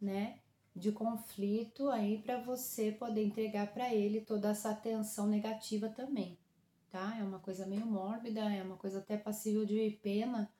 né, 0.00 0.38
de 0.74 0.90
conflito 0.90 1.88
aí 1.90 2.22
para 2.22 2.40
você 2.40 2.92
poder 2.92 3.24
entregar 3.24 3.72
para 3.72 3.92
ele 3.92 4.20
toda 4.20 4.50
essa 4.50 4.70
atenção 4.70 5.26
negativa 5.26 5.88
também, 5.88 6.38
tá? 6.90 7.16
É 7.18 7.22
uma 7.22 7.38
coisa 7.38 7.66
meio 7.66 7.86
mórbida, 7.86 8.40
é 8.40 8.62
uma 8.62 8.76
coisa 8.76 8.98
até 8.98 9.16
passível 9.16 9.66
de 9.66 9.98
pena, 10.02 10.50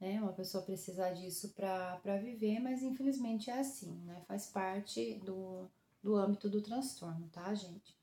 né? 0.00 0.20
Uma 0.20 0.32
pessoa 0.32 0.64
precisar 0.64 1.10
disso 1.12 1.52
para 1.54 2.16
viver, 2.18 2.60
mas 2.60 2.82
infelizmente 2.82 3.50
é 3.50 3.58
assim, 3.58 3.92
né? 4.04 4.22
Faz 4.28 4.46
parte 4.46 5.14
do, 5.24 5.68
do 6.02 6.14
âmbito 6.14 6.48
do 6.48 6.62
transtorno, 6.62 7.28
tá, 7.28 7.52
gente? 7.54 7.96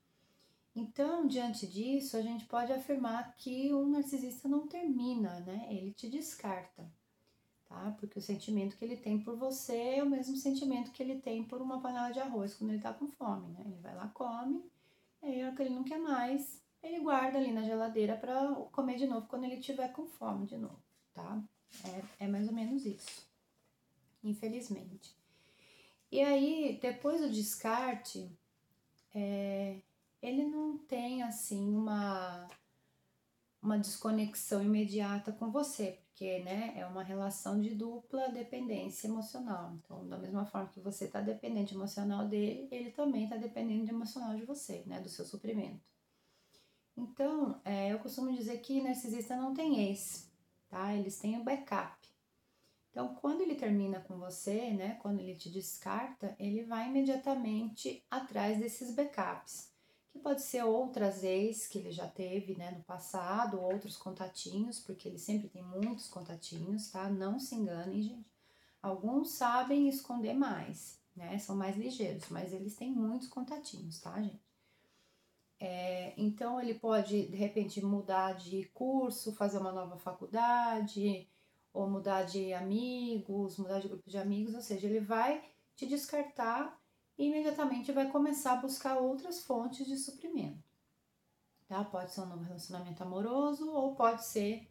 Então, 0.74 1.26
diante 1.26 1.66
disso, 1.66 2.16
a 2.16 2.22
gente 2.22 2.46
pode 2.46 2.72
afirmar 2.72 3.34
que 3.36 3.72
o 3.72 3.86
narcisista 3.86 4.48
não 4.48 4.66
termina, 4.66 5.40
né? 5.40 5.66
Ele 5.70 5.92
te 5.92 6.08
descarta, 6.08 6.90
tá? 7.70 7.94
Porque 8.00 8.18
o 8.18 8.22
sentimento 8.22 8.76
que 8.76 8.84
ele 8.84 8.96
tem 8.96 9.20
por 9.20 9.36
você 9.36 9.94
é 9.96 10.02
o 10.02 10.10
mesmo 10.10 10.36
sentimento 10.36 10.90
que 10.90 11.00
ele 11.00 11.20
tem 11.20 11.44
por 11.44 11.62
uma 11.62 11.80
panela 11.80 12.10
de 12.10 12.18
arroz 12.18 12.54
quando 12.54 12.70
ele 12.70 12.82
tá 12.82 12.92
com 12.92 13.06
fome, 13.06 13.46
né? 13.52 13.62
Ele 13.64 13.78
vai 13.80 13.94
lá, 13.94 14.08
come, 14.08 14.68
aí, 15.22 15.40
a 15.42 15.52
que 15.52 15.62
ele 15.62 15.74
não 15.74 15.84
quer 15.84 15.98
mais, 15.98 16.60
ele 16.82 16.98
guarda 16.98 17.38
ali 17.38 17.52
na 17.52 17.62
geladeira 17.62 18.16
para 18.16 18.52
comer 18.72 18.96
de 18.96 19.06
novo 19.06 19.28
quando 19.28 19.44
ele 19.44 19.60
tiver 19.60 19.88
com 19.92 20.04
fome 20.04 20.46
de 20.46 20.58
novo, 20.58 20.82
tá? 21.14 21.40
É, 22.18 22.24
é 22.24 22.28
mais 22.28 22.48
ou 22.48 22.54
menos 22.54 22.84
isso, 22.84 23.24
infelizmente. 24.24 25.14
E 26.10 26.20
aí, 26.20 26.76
depois 26.82 27.20
do 27.20 27.30
descarte, 27.30 28.28
é, 29.14 29.80
ele 30.20 30.44
não 30.44 30.76
tem 30.76 31.22
assim 31.22 31.72
uma 31.72 32.48
uma 33.62 33.78
desconexão 33.78 34.64
imediata 34.64 35.32
com 35.32 35.50
você, 35.50 35.99
porque 36.20 36.40
né, 36.40 36.74
é 36.76 36.84
uma 36.84 37.02
relação 37.02 37.58
de 37.62 37.74
dupla 37.74 38.28
dependência 38.28 39.08
emocional. 39.08 39.72
Então, 39.82 40.06
da 40.06 40.18
mesma 40.18 40.44
forma 40.44 40.68
que 40.68 40.78
você 40.78 41.06
está 41.06 41.18
dependente 41.18 41.74
emocional 41.74 42.28
dele, 42.28 42.68
ele 42.70 42.90
também 42.90 43.24
está 43.24 43.38
dependendo 43.38 43.86
de 43.86 43.90
emocional 43.90 44.36
de 44.36 44.44
você, 44.44 44.82
né, 44.84 45.00
do 45.00 45.08
seu 45.08 45.24
suprimento. 45.24 45.80
Então, 46.94 47.58
é, 47.64 47.90
eu 47.90 47.98
costumo 48.00 48.30
dizer 48.36 48.58
que 48.58 48.82
narcisista 48.82 49.34
não 49.34 49.54
tem 49.54 49.88
ex, 49.88 50.30
tá? 50.68 50.94
Eles 50.94 51.18
têm 51.18 51.40
o 51.40 51.42
backup. 51.42 51.96
Então, 52.90 53.14
quando 53.14 53.40
ele 53.40 53.54
termina 53.54 54.00
com 54.00 54.18
você, 54.18 54.72
né, 54.72 54.98
quando 55.00 55.20
ele 55.20 55.36
te 55.36 55.48
descarta, 55.48 56.36
ele 56.38 56.64
vai 56.64 56.90
imediatamente 56.90 58.04
atrás 58.10 58.58
desses 58.58 58.94
backups, 58.94 59.72
que 60.10 60.18
pode 60.18 60.42
ser 60.42 60.64
outras 60.64 61.22
ex 61.22 61.66
que 61.66 61.78
ele 61.78 61.92
já 61.92 62.06
teve, 62.06 62.56
né, 62.56 62.72
no 62.72 62.82
passado, 62.82 63.60
outros 63.60 63.96
contatinhos, 63.96 64.80
porque 64.80 65.08
ele 65.08 65.18
sempre 65.18 65.48
tem 65.48 65.62
muitos 65.62 66.08
contatinhos, 66.08 66.90
tá? 66.90 67.08
Não 67.08 67.38
se 67.38 67.54
enganem, 67.54 68.02
gente. 68.02 68.30
Alguns 68.82 69.32
sabem 69.32 69.88
esconder 69.88 70.34
mais, 70.34 70.98
né? 71.14 71.38
São 71.38 71.54
mais 71.54 71.76
ligeiros, 71.76 72.28
mas 72.28 72.52
eles 72.52 72.74
têm 72.74 72.92
muitos 72.92 73.28
contatinhos, 73.28 74.00
tá, 74.00 74.20
gente? 74.20 74.50
É, 75.60 76.14
então 76.16 76.60
ele 76.60 76.74
pode 76.74 77.28
de 77.28 77.36
repente 77.36 77.84
mudar 77.84 78.32
de 78.32 78.64
curso, 78.72 79.34
fazer 79.34 79.58
uma 79.58 79.70
nova 79.70 79.98
faculdade, 79.98 81.28
ou 81.72 81.88
mudar 81.88 82.22
de 82.22 82.52
amigos, 82.54 83.58
mudar 83.58 83.78
de 83.78 83.88
grupo 83.88 84.08
de 84.08 84.18
amigos, 84.18 84.54
ou 84.54 84.62
seja, 84.62 84.86
ele 84.86 85.00
vai 85.00 85.44
te 85.76 85.86
descartar 85.86 86.79
e 87.20 87.26
imediatamente 87.26 87.92
vai 87.92 88.10
começar 88.10 88.54
a 88.54 88.62
buscar 88.62 88.96
outras 88.96 89.44
fontes 89.44 89.86
de 89.86 89.94
suprimento. 89.98 90.64
Tá? 91.68 91.84
Pode 91.84 92.12
ser 92.12 92.22
um 92.22 92.26
novo 92.26 92.44
relacionamento 92.44 93.02
amoroso 93.02 93.70
ou 93.70 93.94
pode 93.94 94.24
ser 94.24 94.66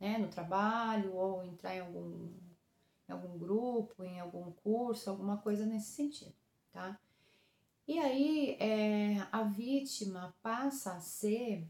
né, 0.00 0.18
no 0.18 0.26
trabalho 0.26 1.14
ou 1.14 1.44
entrar 1.44 1.76
em 1.76 1.80
algum, 1.82 2.32
em 3.08 3.12
algum 3.12 3.38
grupo, 3.38 4.02
em 4.02 4.18
algum 4.18 4.50
curso, 4.50 5.08
alguma 5.08 5.36
coisa 5.36 5.64
nesse 5.64 5.92
sentido, 5.92 6.34
tá? 6.72 6.98
E 7.86 8.00
aí 8.00 8.56
é, 8.58 9.28
a 9.30 9.44
vítima 9.44 10.34
passa 10.42 10.94
a 10.94 11.00
ser 11.00 11.64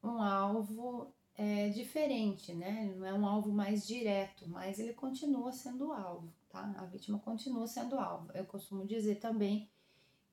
um 0.00 0.22
alvo 0.22 1.12
é, 1.34 1.68
diferente, 1.70 2.54
né? 2.54 2.94
Não 2.96 3.04
é 3.04 3.12
um 3.12 3.26
alvo 3.26 3.50
mais 3.50 3.84
direto, 3.84 4.48
mas 4.48 4.78
ele 4.78 4.94
continua 4.94 5.52
sendo 5.52 5.92
alvo, 5.92 6.32
tá? 6.48 6.74
A 6.78 6.84
vítima 6.84 7.18
continua 7.18 7.66
sendo 7.66 7.98
alvo. 7.98 8.30
Eu 8.32 8.44
costumo 8.44 8.86
dizer 8.86 9.16
também 9.16 9.70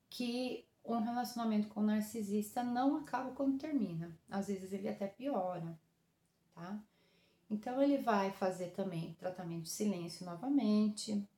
que 0.08 0.66
um 0.84 1.00
relacionamento 1.00 1.68
com 1.68 1.80
um 1.80 1.86
narcisista 1.86 2.62
não 2.62 2.96
acaba 2.96 3.32
quando 3.32 3.58
termina. 3.58 4.16
Às 4.30 4.48
vezes 4.48 4.72
ele 4.72 4.88
até 4.88 5.06
piora, 5.06 5.78
tá? 6.54 6.80
Então 7.50 7.80
ele 7.82 7.98
vai 7.98 8.32
fazer 8.32 8.70
também 8.70 9.14
tratamento 9.14 9.64
de 9.64 9.70
silêncio 9.70 10.24
novamente, 10.26 11.28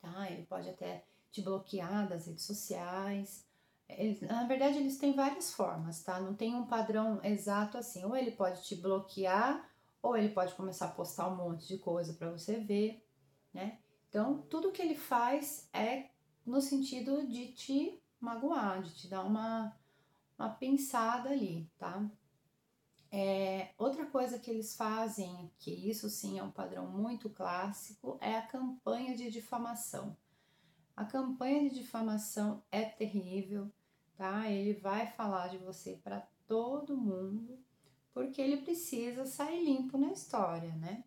tá? 0.00 0.30
Ele 0.30 0.46
pode 0.46 0.68
até 0.68 1.04
te 1.30 1.42
bloquear 1.42 2.08
das 2.08 2.26
redes 2.26 2.44
sociais, 2.44 3.46
eles, 3.88 4.20
na 4.20 4.44
verdade, 4.44 4.78
eles 4.78 4.98
têm 4.98 5.14
várias 5.14 5.52
formas, 5.52 6.02
tá? 6.02 6.20
Não 6.20 6.34
tem 6.34 6.54
um 6.54 6.66
padrão 6.66 7.20
exato 7.24 7.78
assim. 7.78 8.04
Ou 8.04 8.14
ele 8.14 8.32
pode 8.32 8.62
te 8.62 8.76
bloquear, 8.76 9.66
ou 10.02 10.16
ele 10.16 10.28
pode 10.28 10.54
começar 10.54 10.86
a 10.86 10.90
postar 10.90 11.28
um 11.28 11.36
monte 11.36 11.66
de 11.66 11.78
coisa 11.78 12.12
para 12.12 12.30
você 12.30 12.58
ver, 12.60 13.02
né? 13.52 13.78
Então, 14.08 14.42
tudo 14.48 14.72
que 14.72 14.80
ele 14.80 14.94
faz 14.94 15.68
é 15.72 16.08
no 16.44 16.60
sentido 16.60 17.26
de 17.26 17.48
te 17.52 18.02
magoar, 18.20 18.82
de 18.82 18.94
te 18.94 19.08
dar 19.08 19.22
uma, 19.22 19.76
uma 20.38 20.48
pensada 20.48 21.30
ali, 21.30 21.70
tá? 21.78 22.10
É, 23.10 23.70
outra 23.78 24.04
coisa 24.06 24.38
que 24.38 24.50
eles 24.50 24.76
fazem, 24.76 25.50
que 25.58 25.70
isso 25.70 26.10
sim 26.10 26.38
é 26.38 26.42
um 26.42 26.50
padrão 26.50 26.86
muito 26.86 27.30
clássico, 27.30 28.18
é 28.20 28.36
a 28.36 28.46
campanha 28.46 29.14
de 29.14 29.30
difamação. 29.30 30.16
A 30.96 31.04
campanha 31.04 31.68
de 31.68 31.76
difamação 31.76 32.62
é 32.70 32.84
terrível, 32.84 33.70
tá? 34.16 34.50
Ele 34.50 34.74
vai 34.74 35.06
falar 35.06 35.48
de 35.48 35.58
você 35.58 35.98
para 36.02 36.26
todo 36.46 36.96
mundo, 36.96 37.58
porque 38.12 38.40
ele 38.40 38.58
precisa 38.58 39.24
sair 39.24 39.64
limpo 39.64 39.96
na 39.96 40.12
história, 40.12 40.74
né? 40.76 41.04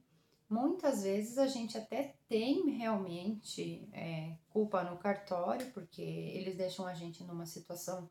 Muitas 0.52 1.04
vezes 1.04 1.38
a 1.38 1.48
gente 1.48 1.78
até 1.78 2.14
tem 2.28 2.72
realmente 2.72 3.88
é, 3.94 4.36
culpa 4.50 4.84
no 4.84 4.98
cartório, 4.98 5.72
porque 5.72 6.02
eles 6.02 6.58
deixam 6.58 6.86
a 6.86 6.94
gente 6.94 7.24
numa 7.24 7.46
situação 7.46 8.10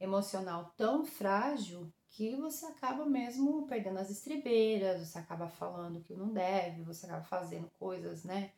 emocional 0.00 0.72
tão 0.74 1.04
frágil 1.04 1.92
que 2.08 2.34
você 2.34 2.64
acaba 2.64 3.04
mesmo 3.04 3.66
perdendo 3.66 3.98
as 3.98 4.08
estribeiras, 4.08 5.06
você 5.06 5.18
acaba 5.18 5.50
falando 5.50 6.00
que 6.00 6.14
não 6.14 6.32
deve, 6.32 6.82
você 6.82 7.04
acaba 7.04 7.24
fazendo 7.24 7.68
coisas, 7.78 8.24
né, 8.24 8.52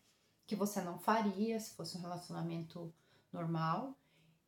que 0.47 0.55
você 0.55 0.81
não 0.81 0.97
faria 0.97 1.59
se 1.59 1.75
fosse 1.75 1.99
um 1.99 2.03
relacionamento 2.03 2.95
normal. 3.33 3.99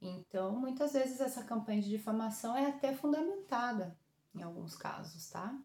Então, 0.00 0.54
muitas 0.54 0.92
vezes 0.92 1.20
essa 1.20 1.42
campanha 1.42 1.82
de 1.82 1.88
difamação 1.88 2.56
é 2.56 2.66
até 2.66 2.94
fundamentada 2.94 3.98
em 4.32 4.42
alguns 4.42 4.76
casos, 4.76 5.28
tá? 5.28 5.60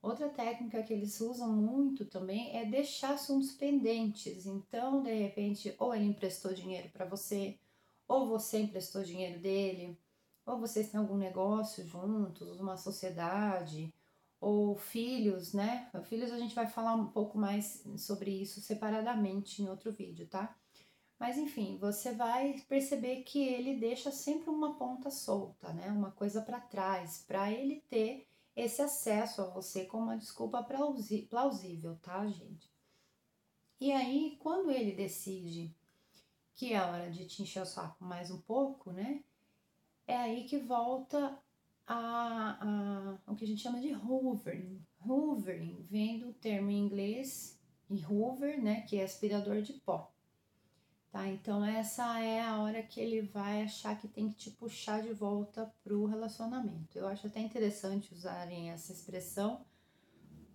Outra 0.00 0.28
técnica 0.28 0.82
que 0.82 0.92
eles 0.92 1.20
usam 1.20 1.52
muito 1.52 2.04
também 2.04 2.56
é 2.56 2.64
deixar 2.64 3.14
assuntos 3.14 3.52
pendentes. 3.52 4.46
Então, 4.46 5.02
de 5.02 5.12
repente, 5.12 5.74
ou 5.78 5.94
ele 5.94 6.06
emprestou 6.06 6.54
dinheiro 6.54 6.88
para 6.90 7.04
você, 7.04 7.58
ou 8.06 8.28
você 8.28 8.60
emprestou 8.60 9.02
dinheiro 9.02 9.40
dele, 9.40 9.98
ou 10.46 10.58
vocês 10.58 10.90
têm 10.90 11.00
algum 11.00 11.16
negócio 11.16 11.84
juntos, 11.84 12.60
uma 12.60 12.76
sociedade, 12.76 13.92
ou 14.40 14.76
filhos, 14.76 15.52
né? 15.52 15.90
Filhos 16.04 16.32
a 16.32 16.38
gente 16.38 16.54
vai 16.54 16.66
falar 16.66 16.94
um 16.94 17.08
pouco 17.08 17.36
mais 17.36 17.84
sobre 17.96 18.30
isso 18.30 18.60
separadamente 18.60 19.62
em 19.62 19.68
outro 19.68 19.92
vídeo, 19.92 20.28
tá? 20.28 20.56
Mas 21.18 21.36
enfim, 21.36 21.76
você 21.78 22.12
vai 22.12 22.54
perceber 22.68 23.22
que 23.22 23.40
ele 23.40 23.78
deixa 23.78 24.12
sempre 24.12 24.48
uma 24.48 24.74
ponta 24.78 25.10
solta, 25.10 25.72
né? 25.72 25.88
Uma 25.90 26.12
coisa 26.12 26.40
para 26.40 26.60
trás, 26.60 27.24
para 27.26 27.50
ele 27.50 27.82
ter 27.88 28.28
esse 28.58 28.82
acesso 28.82 29.40
a 29.40 29.46
você 29.46 29.84
com 29.84 29.98
uma 29.98 30.16
desculpa 30.16 30.62
plausível, 30.62 31.96
tá, 32.02 32.26
gente? 32.26 32.68
E 33.80 33.92
aí, 33.92 34.36
quando 34.40 34.72
ele 34.72 34.92
decide 34.92 35.72
que 36.56 36.72
é 36.72 36.82
hora 36.82 37.08
de 37.08 37.24
te 37.24 37.40
encher 37.40 37.62
o 37.62 37.66
saco 37.66 38.04
mais 38.04 38.32
um 38.32 38.40
pouco, 38.40 38.90
né? 38.90 39.22
É 40.08 40.16
aí 40.16 40.44
que 40.44 40.58
volta 40.58 41.38
a, 41.86 42.58
a, 42.60 43.30
o 43.30 43.36
que 43.36 43.44
a 43.44 43.46
gente 43.46 43.62
chama 43.62 43.80
de 43.80 43.94
hoovering. 43.94 44.84
Hoovering 45.06 45.86
vem 45.88 46.18
do 46.18 46.32
termo 46.32 46.68
em 46.68 46.80
inglês, 46.80 47.60
hoover, 47.88 48.60
né? 48.60 48.80
Que 48.80 48.98
é 48.98 49.04
aspirador 49.04 49.62
de 49.62 49.74
pó. 49.74 50.12
Tá? 51.18 51.26
Então 51.26 51.64
essa 51.64 52.20
é 52.20 52.40
a 52.40 52.60
hora 52.60 52.80
que 52.80 53.00
ele 53.00 53.22
vai 53.22 53.64
achar 53.64 53.98
que 53.98 54.06
tem 54.06 54.30
que 54.30 54.36
te 54.36 54.50
puxar 54.52 55.02
de 55.02 55.12
volta 55.12 55.68
pro 55.82 56.06
relacionamento. 56.06 56.96
Eu 56.96 57.08
acho 57.08 57.26
até 57.26 57.40
interessante 57.40 58.14
usarem 58.14 58.70
essa 58.70 58.92
expressão, 58.92 59.66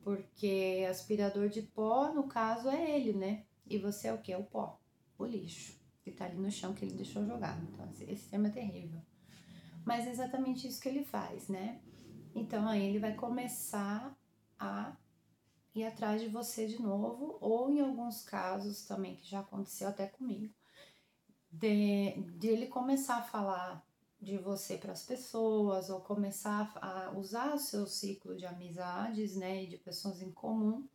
porque 0.01 0.87
aspirador 0.89 1.49
de 1.49 1.63
pó, 1.63 2.13
no 2.13 2.23
caso, 2.29 2.69
é 2.69 2.97
ele, 2.97 3.11
né? 3.11 3.43
E 3.67 3.77
você 3.77 4.07
é 4.07 4.13
o 4.13 4.19
que? 4.19 4.31
É 4.31 4.37
o 4.37 4.43
pó, 4.45 4.79
o 5.17 5.25
lixo, 5.25 5.77
que 6.01 6.11
tá 6.11 6.25
ali 6.25 6.37
no 6.37 6.49
chão 6.49 6.73
que 6.73 6.85
ele 6.85 6.95
deixou 6.95 7.25
jogado. 7.25 7.61
Então, 7.63 7.89
esse 8.07 8.29
termo 8.29 8.47
é 8.47 8.49
terrível. 8.49 9.01
Mas 9.83 10.07
é 10.07 10.11
exatamente 10.11 10.65
isso 10.65 10.79
que 10.79 10.87
ele 10.87 11.03
faz, 11.03 11.49
né? 11.49 11.81
Então 12.33 12.67
aí 12.69 12.85
ele 12.85 12.99
vai 12.99 13.13
começar 13.13 14.17
a 14.57 14.95
ir 15.75 15.85
atrás 15.85 16.21
de 16.21 16.27
você 16.27 16.67
de 16.67 16.81
novo, 16.81 17.37
ou 17.41 17.69
em 17.71 17.81
alguns 17.81 18.23
casos 18.23 18.85
também, 18.85 19.15
que 19.15 19.27
já 19.27 19.39
aconteceu 19.39 19.87
até 19.87 20.07
comigo, 20.07 20.53
de, 21.51 22.13
de 22.37 22.47
ele 22.47 22.67
começar 22.67 23.17
a 23.17 23.23
falar 23.23 23.85
de 24.21 24.37
você 24.37 24.77
para 24.77 24.93
as 24.93 25.03
pessoas, 25.03 25.89
ou 25.89 25.99
começar 25.99 26.71
a 26.81 27.11
usar 27.17 27.53
o 27.53 27.59
seu 27.59 27.85
ciclo 27.85 28.35
de 28.35 28.45
amizades, 28.45 29.35
né, 29.35 29.63
e 29.63 29.67
de 29.67 29.77
pessoas 29.77 30.21
em 30.21 30.31
comum, 30.31 30.87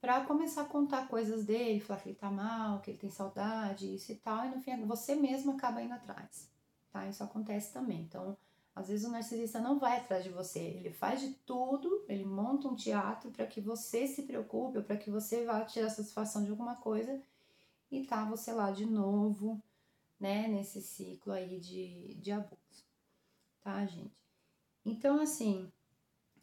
para 0.00 0.24
começar 0.24 0.62
a 0.62 0.66
contar 0.66 1.08
coisas 1.08 1.44
dele, 1.44 1.80
falar 1.80 2.00
que 2.00 2.10
ele 2.10 2.16
tá 2.16 2.30
mal, 2.30 2.80
que 2.80 2.90
ele 2.90 2.98
tem 2.98 3.10
saudade, 3.10 3.92
isso 3.94 4.12
e 4.12 4.16
tal, 4.16 4.44
e 4.44 4.50
no 4.50 4.60
fim 4.60 4.84
você 4.84 5.14
mesmo 5.14 5.52
acaba 5.52 5.82
indo 5.82 5.94
atrás, 5.94 6.48
tá? 6.92 7.08
Isso 7.08 7.24
acontece 7.24 7.72
também. 7.72 8.02
Então, 8.02 8.36
às 8.78 8.86
vezes 8.86 9.04
o 9.04 9.10
narcisista 9.10 9.58
não 9.58 9.76
vai 9.76 9.98
atrás 9.98 10.22
de 10.22 10.30
você, 10.30 10.60
ele 10.60 10.90
faz 10.90 11.20
de 11.20 11.32
tudo, 11.44 12.04
ele 12.08 12.24
monta 12.24 12.68
um 12.68 12.76
teatro 12.76 13.28
para 13.32 13.44
que 13.44 13.60
você 13.60 14.06
se 14.06 14.22
preocupe, 14.22 14.80
para 14.82 14.96
que 14.96 15.10
você 15.10 15.44
vá 15.44 15.64
tirar 15.64 15.90
satisfação 15.90 16.44
de 16.44 16.50
alguma 16.50 16.76
coisa 16.76 17.20
e 17.90 18.04
tá 18.04 18.24
você 18.24 18.52
lá 18.52 18.70
de 18.70 18.86
novo, 18.86 19.60
né, 20.20 20.46
nesse 20.46 20.80
ciclo 20.80 21.32
aí 21.32 21.58
de, 21.58 22.14
de 22.20 22.30
abuso, 22.30 22.84
tá, 23.60 23.84
gente? 23.84 24.16
Então, 24.84 25.20
assim, 25.20 25.68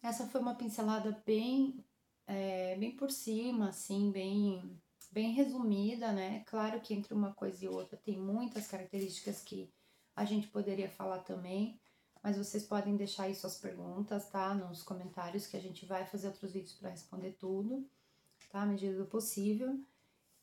essa 0.04 0.28
foi 0.28 0.42
uma 0.42 0.56
pincelada 0.56 1.24
bem, 1.26 1.86
é, 2.28 2.76
bem 2.76 2.92
por 2.98 3.12
cima, 3.12 3.70
assim, 3.70 4.12
bem, 4.12 4.78
bem 5.10 5.32
resumida, 5.32 6.12
né? 6.12 6.44
Claro 6.48 6.82
que 6.82 6.94
entre 6.94 7.14
uma 7.14 7.34
coisa 7.34 7.64
e 7.64 7.70
outra 7.70 7.98
tem 7.98 8.20
muitas 8.20 8.68
características 8.68 9.42
que 9.42 9.72
a 10.14 10.26
gente 10.26 10.48
poderia 10.48 10.90
falar 10.90 11.20
também, 11.20 11.80
mas 12.26 12.38
vocês 12.38 12.66
podem 12.66 12.96
deixar 12.96 13.26
aí 13.26 13.36
suas 13.36 13.60
perguntas, 13.60 14.28
tá? 14.30 14.52
Nos 14.56 14.82
comentários 14.82 15.46
que 15.46 15.56
a 15.56 15.60
gente 15.60 15.86
vai 15.86 16.08
fazer 16.08 16.26
outros 16.26 16.52
vídeos 16.52 16.74
para 16.74 16.90
responder 16.90 17.34
tudo, 17.34 17.88
tá? 18.52 18.64
À 18.64 18.66
medida 18.66 18.98
do 18.98 19.06
possível. 19.06 19.80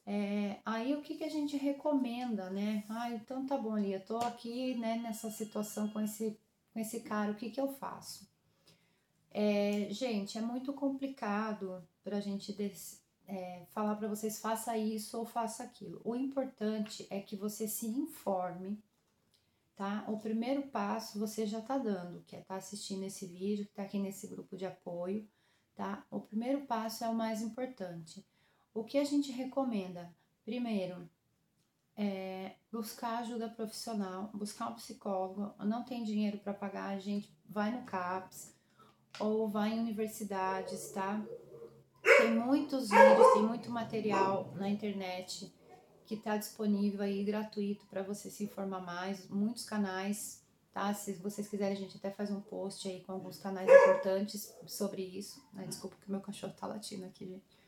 É, 0.07 0.61
aí 0.65 0.95
o 0.95 1.03
que, 1.03 1.17
que 1.17 1.25
a 1.25 1.29
gente 1.29 1.57
recomenda, 1.57 2.49
né? 2.51 2.85
Ah, 2.89 3.11
então 3.11 3.45
tá 3.45 3.59
bom 3.59 3.77
eu 3.79 3.99
tô 4.05 4.19
aqui, 4.19 4.77
né, 4.77 4.99
nessa 4.99 5.29
situação 5.29 5.89
com 5.89 6.01
esse, 6.01 6.39
com 6.73 6.79
esse 6.79 7.01
cara, 7.01 7.33
o 7.33 7.35
que, 7.35 7.51
que 7.51 7.61
eu 7.61 7.73
faço? 7.73 8.29
É, 9.33 9.89
gente, 9.91 10.39
é 10.39 10.41
muito 10.41 10.73
complicado 10.73 11.85
para 12.05 12.19
a 12.19 12.21
gente 12.21 12.57
é, 13.27 13.67
falar 13.71 13.97
para 13.97 14.07
vocês 14.07 14.39
faça 14.39 14.79
isso 14.79 15.19
ou 15.19 15.27
faça 15.27 15.65
aquilo. 15.65 16.01
O 16.05 16.15
importante 16.15 17.09
é 17.11 17.21
que 17.21 17.35
você 17.35 17.67
se 17.67 17.89
informe 17.89 18.81
tá? 19.83 20.05
O 20.07 20.17
primeiro 20.17 20.63
passo 20.69 21.19
você 21.19 21.45
já 21.45 21.61
tá 21.61 21.77
dando, 21.77 22.23
que 22.23 22.37
é 22.37 22.41
tá 22.43 22.55
assistindo 22.55 23.03
esse 23.03 23.27
vídeo, 23.27 23.67
que 23.67 23.75
tá 23.75 23.83
aqui 23.83 23.99
nesse 23.99 24.29
grupo 24.29 24.57
de 24.57 24.65
apoio, 24.65 25.29
tá? 25.75 26.07
O 26.09 26.21
primeiro 26.21 26.61
passo 26.67 27.03
é 27.03 27.09
o 27.09 27.15
mais 27.15 27.43
importante. 27.43 28.25
O 28.73 28.85
que 28.85 28.97
a 28.97 29.03
gente 29.03 29.33
recomenda? 29.33 30.15
Primeiro, 30.45 31.11
é 31.97 32.53
buscar 32.71 33.19
ajuda 33.19 33.49
profissional, 33.49 34.31
buscar 34.33 34.69
um 34.69 34.75
psicólogo. 34.75 35.53
Não 35.65 35.83
tem 35.83 36.05
dinheiro 36.05 36.39
para 36.39 36.55
pagar, 36.55 36.91
a 36.91 37.01
gente 37.01 37.37
vai 37.45 37.73
no 37.73 37.83
CAPS 37.85 38.55
ou 39.19 39.49
vai 39.49 39.73
em 39.73 39.81
universidades, 39.81 40.93
tá? 40.93 41.21
Tem 42.19 42.33
muitos 42.33 42.89
vídeos, 42.89 43.33
tem 43.35 43.43
muito 43.43 43.69
material 43.69 44.53
na 44.55 44.69
internet 44.69 45.53
que 46.13 46.19
está 46.19 46.37
disponível 46.37 47.01
aí 47.01 47.25
gratuito 47.25 47.87
para 47.87 48.03
você 48.03 48.29
se 48.29 48.45
informar 48.45 48.81
mais, 48.81 49.27
muitos 49.31 49.65
canais, 49.65 50.43
tá? 50.71 50.93
Se 50.93 51.15
vocês 51.15 51.49
quiserem, 51.49 51.75
a 51.75 51.81
gente 51.81 51.97
até 51.97 52.11
faz 52.11 52.31
um 52.31 52.39
post 52.39 52.87
aí 52.87 53.01
com 53.01 53.13
alguns 53.13 53.39
canais 53.39 53.67
importantes 53.67 54.55
sobre 54.67 55.01
isso. 55.01 55.43
Né? 55.55 55.65
Desculpa 55.67 55.97
que 56.05 56.11
meu 56.11 56.21
cachorro 56.21 56.53
tá 56.53 56.67
latindo 56.67 57.07
aqui, 57.07 57.27
gente. 57.27 57.59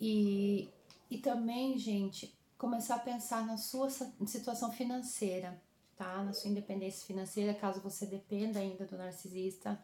E, 0.00 0.68
e 1.10 1.18
também, 1.18 1.76
gente, 1.76 2.38
começar 2.56 2.96
a 2.96 3.00
pensar 3.00 3.44
na 3.44 3.56
sua 3.56 3.90
situação 3.90 4.70
financeira, 4.70 5.60
tá? 5.96 6.22
Na 6.22 6.32
sua 6.32 6.50
independência 6.50 7.04
financeira, 7.04 7.52
caso 7.52 7.80
você 7.80 8.06
dependa 8.06 8.60
ainda 8.60 8.84
do 8.84 8.96
narcisista, 8.96 9.82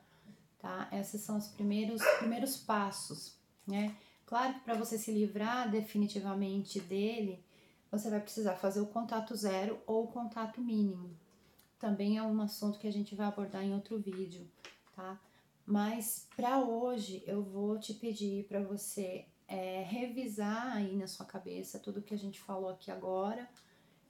tá? 0.61 0.89
Esses 0.93 1.21
são 1.23 1.37
os 1.37 1.49
primeiros, 1.49 2.01
primeiros 2.21 2.59
passos, 2.59 3.37
né? 3.67 3.97
Claro 4.31 4.55
que 4.55 4.61
para 4.61 4.77
você 4.77 4.97
se 4.97 5.11
livrar 5.11 5.69
definitivamente 5.69 6.79
dele, 6.79 7.45
você 7.91 8.09
vai 8.09 8.21
precisar 8.21 8.55
fazer 8.55 8.81
o 8.81 8.87
contato 8.87 9.35
zero 9.35 9.83
ou 9.89 10.05
o 10.05 10.07
contato 10.07 10.61
mínimo. 10.61 11.19
Também 11.81 12.17
é 12.17 12.23
um 12.23 12.41
assunto 12.41 12.79
que 12.79 12.87
a 12.87 12.93
gente 12.93 13.13
vai 13.17 13.27
abordar 13.27 13.65
em 13.65 13.75
outro 13.75 13.99
vídeo, 13.99 14.49
tá? 14.95 15.21
Mas 15.67 16.29
para 16.37 16.61
hoje 16.61 17.25
eu 17.27 17.43
vou 17.43 17.77
te 17.81 17.93
pedir 17.93 18.45
para 18.45 18.63
você 18.63 19.27
é, 19.49 19.83
revisar 19.83 20.77
aí 20.77 20.95
na 20.95 21.09
sua 21.09 21.27
cabeça 21.27 21.81
tudo 21.81 22.01
que 22.01 22.15
a 22.15 22.19
gente 22.19 22.41
falou 22.41 22.71
aqui 22.71 22.89
agora, 22.89 23.51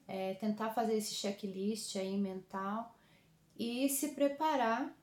é, 0.07 0.35
tentar 0.35 0.69
fazer 0.75 0.97
esse 0.97 1.15
checklist 1.15 1.97
aí 1.97 2.19
mental 2.19 2.95
e 3.59 3.89
se 3.89 4.09
preparar, 4.09 4.95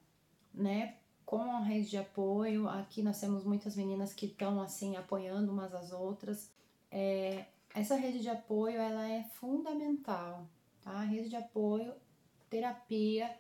né, 0.53 0.97
com 1.27 1.41
a 1.41 1.59
rede 1.59 1.89
de 1.89 1.97
apoio. 1.97 2.69
Aqui 2.69 3.03
nós 3.03 3.19
temos 3.19 3.43
muitas 3.43 3.75
meninas 3.75 4.13
que 4.13 4.27
estão 4.27 4.61
assim 4.61 4.95
apoiando 4.95 5.51
umas 5.51 5.75
às 5.75 5.91
outras. 5.91 6.49
É, 6.89 7.45
essa 7.75 7.95
rede 7.95 8.21
de 8.21 8.29
apoio 8.29 8.79
ela 8.79 9.07
é 9.07 9.23
fundamental, 9.23 10.47
tá? 10.81 10.91
A 10.91 11.03
rede 11.03 11.29
de 11.29 11.35
apoio, 11.35 11.93
terapia 12.49 13.37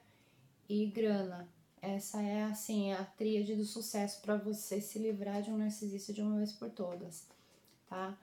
e 0.67 0.85
grana. 0.87 1.47
Essa 1.81 2.21
é 2.21 2.43
assim 2.43 2.91
a 2.91 3.05
tríade 3.05 3.55
do 3.55 3.63
sucesso 3.63 4.21
para 4.21 4.35
você 4.35 4.81
se 4.81 4.99
livrar 4.99 5.41
de 5.41 5.49
um 5.49 5.57
narcisista 5.57 6.11
de 6.11 6.21
uma 6.21 6.35
vez 6.35 6.51
por 6.51 6.69
todas, 6.69 7.25
tá? 7.87 8.17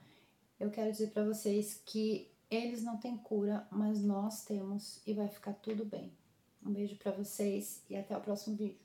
Eu 0.60 0.70
quero 0.70 0.92
dizer 0.92 1.10
para 1.10 1.24
vocês 1.24 1.80
que 1.86 2.30
eles 2.50 2.82
não 2.82 2.98
têm 2.98 3.16
cura, 3.16 3.66
mas 3.70 4.02
nós 4.02 4.44
temos 4.44 5.00
e 5.06 5.14
vai 5.14 5.28
ficar 5.28 5.54
tudo 5.54 5.86
bem. 5.86 6.12
Um 6.62 6.70
beijo 6.70 6.96
para 6.96 7.12
vocês 7.12 7.82
e 7.88 7.96
até 7.96 8.14
o 8.14 8.20
próximo 8.20 8.56
vídeo. 8.56 8.83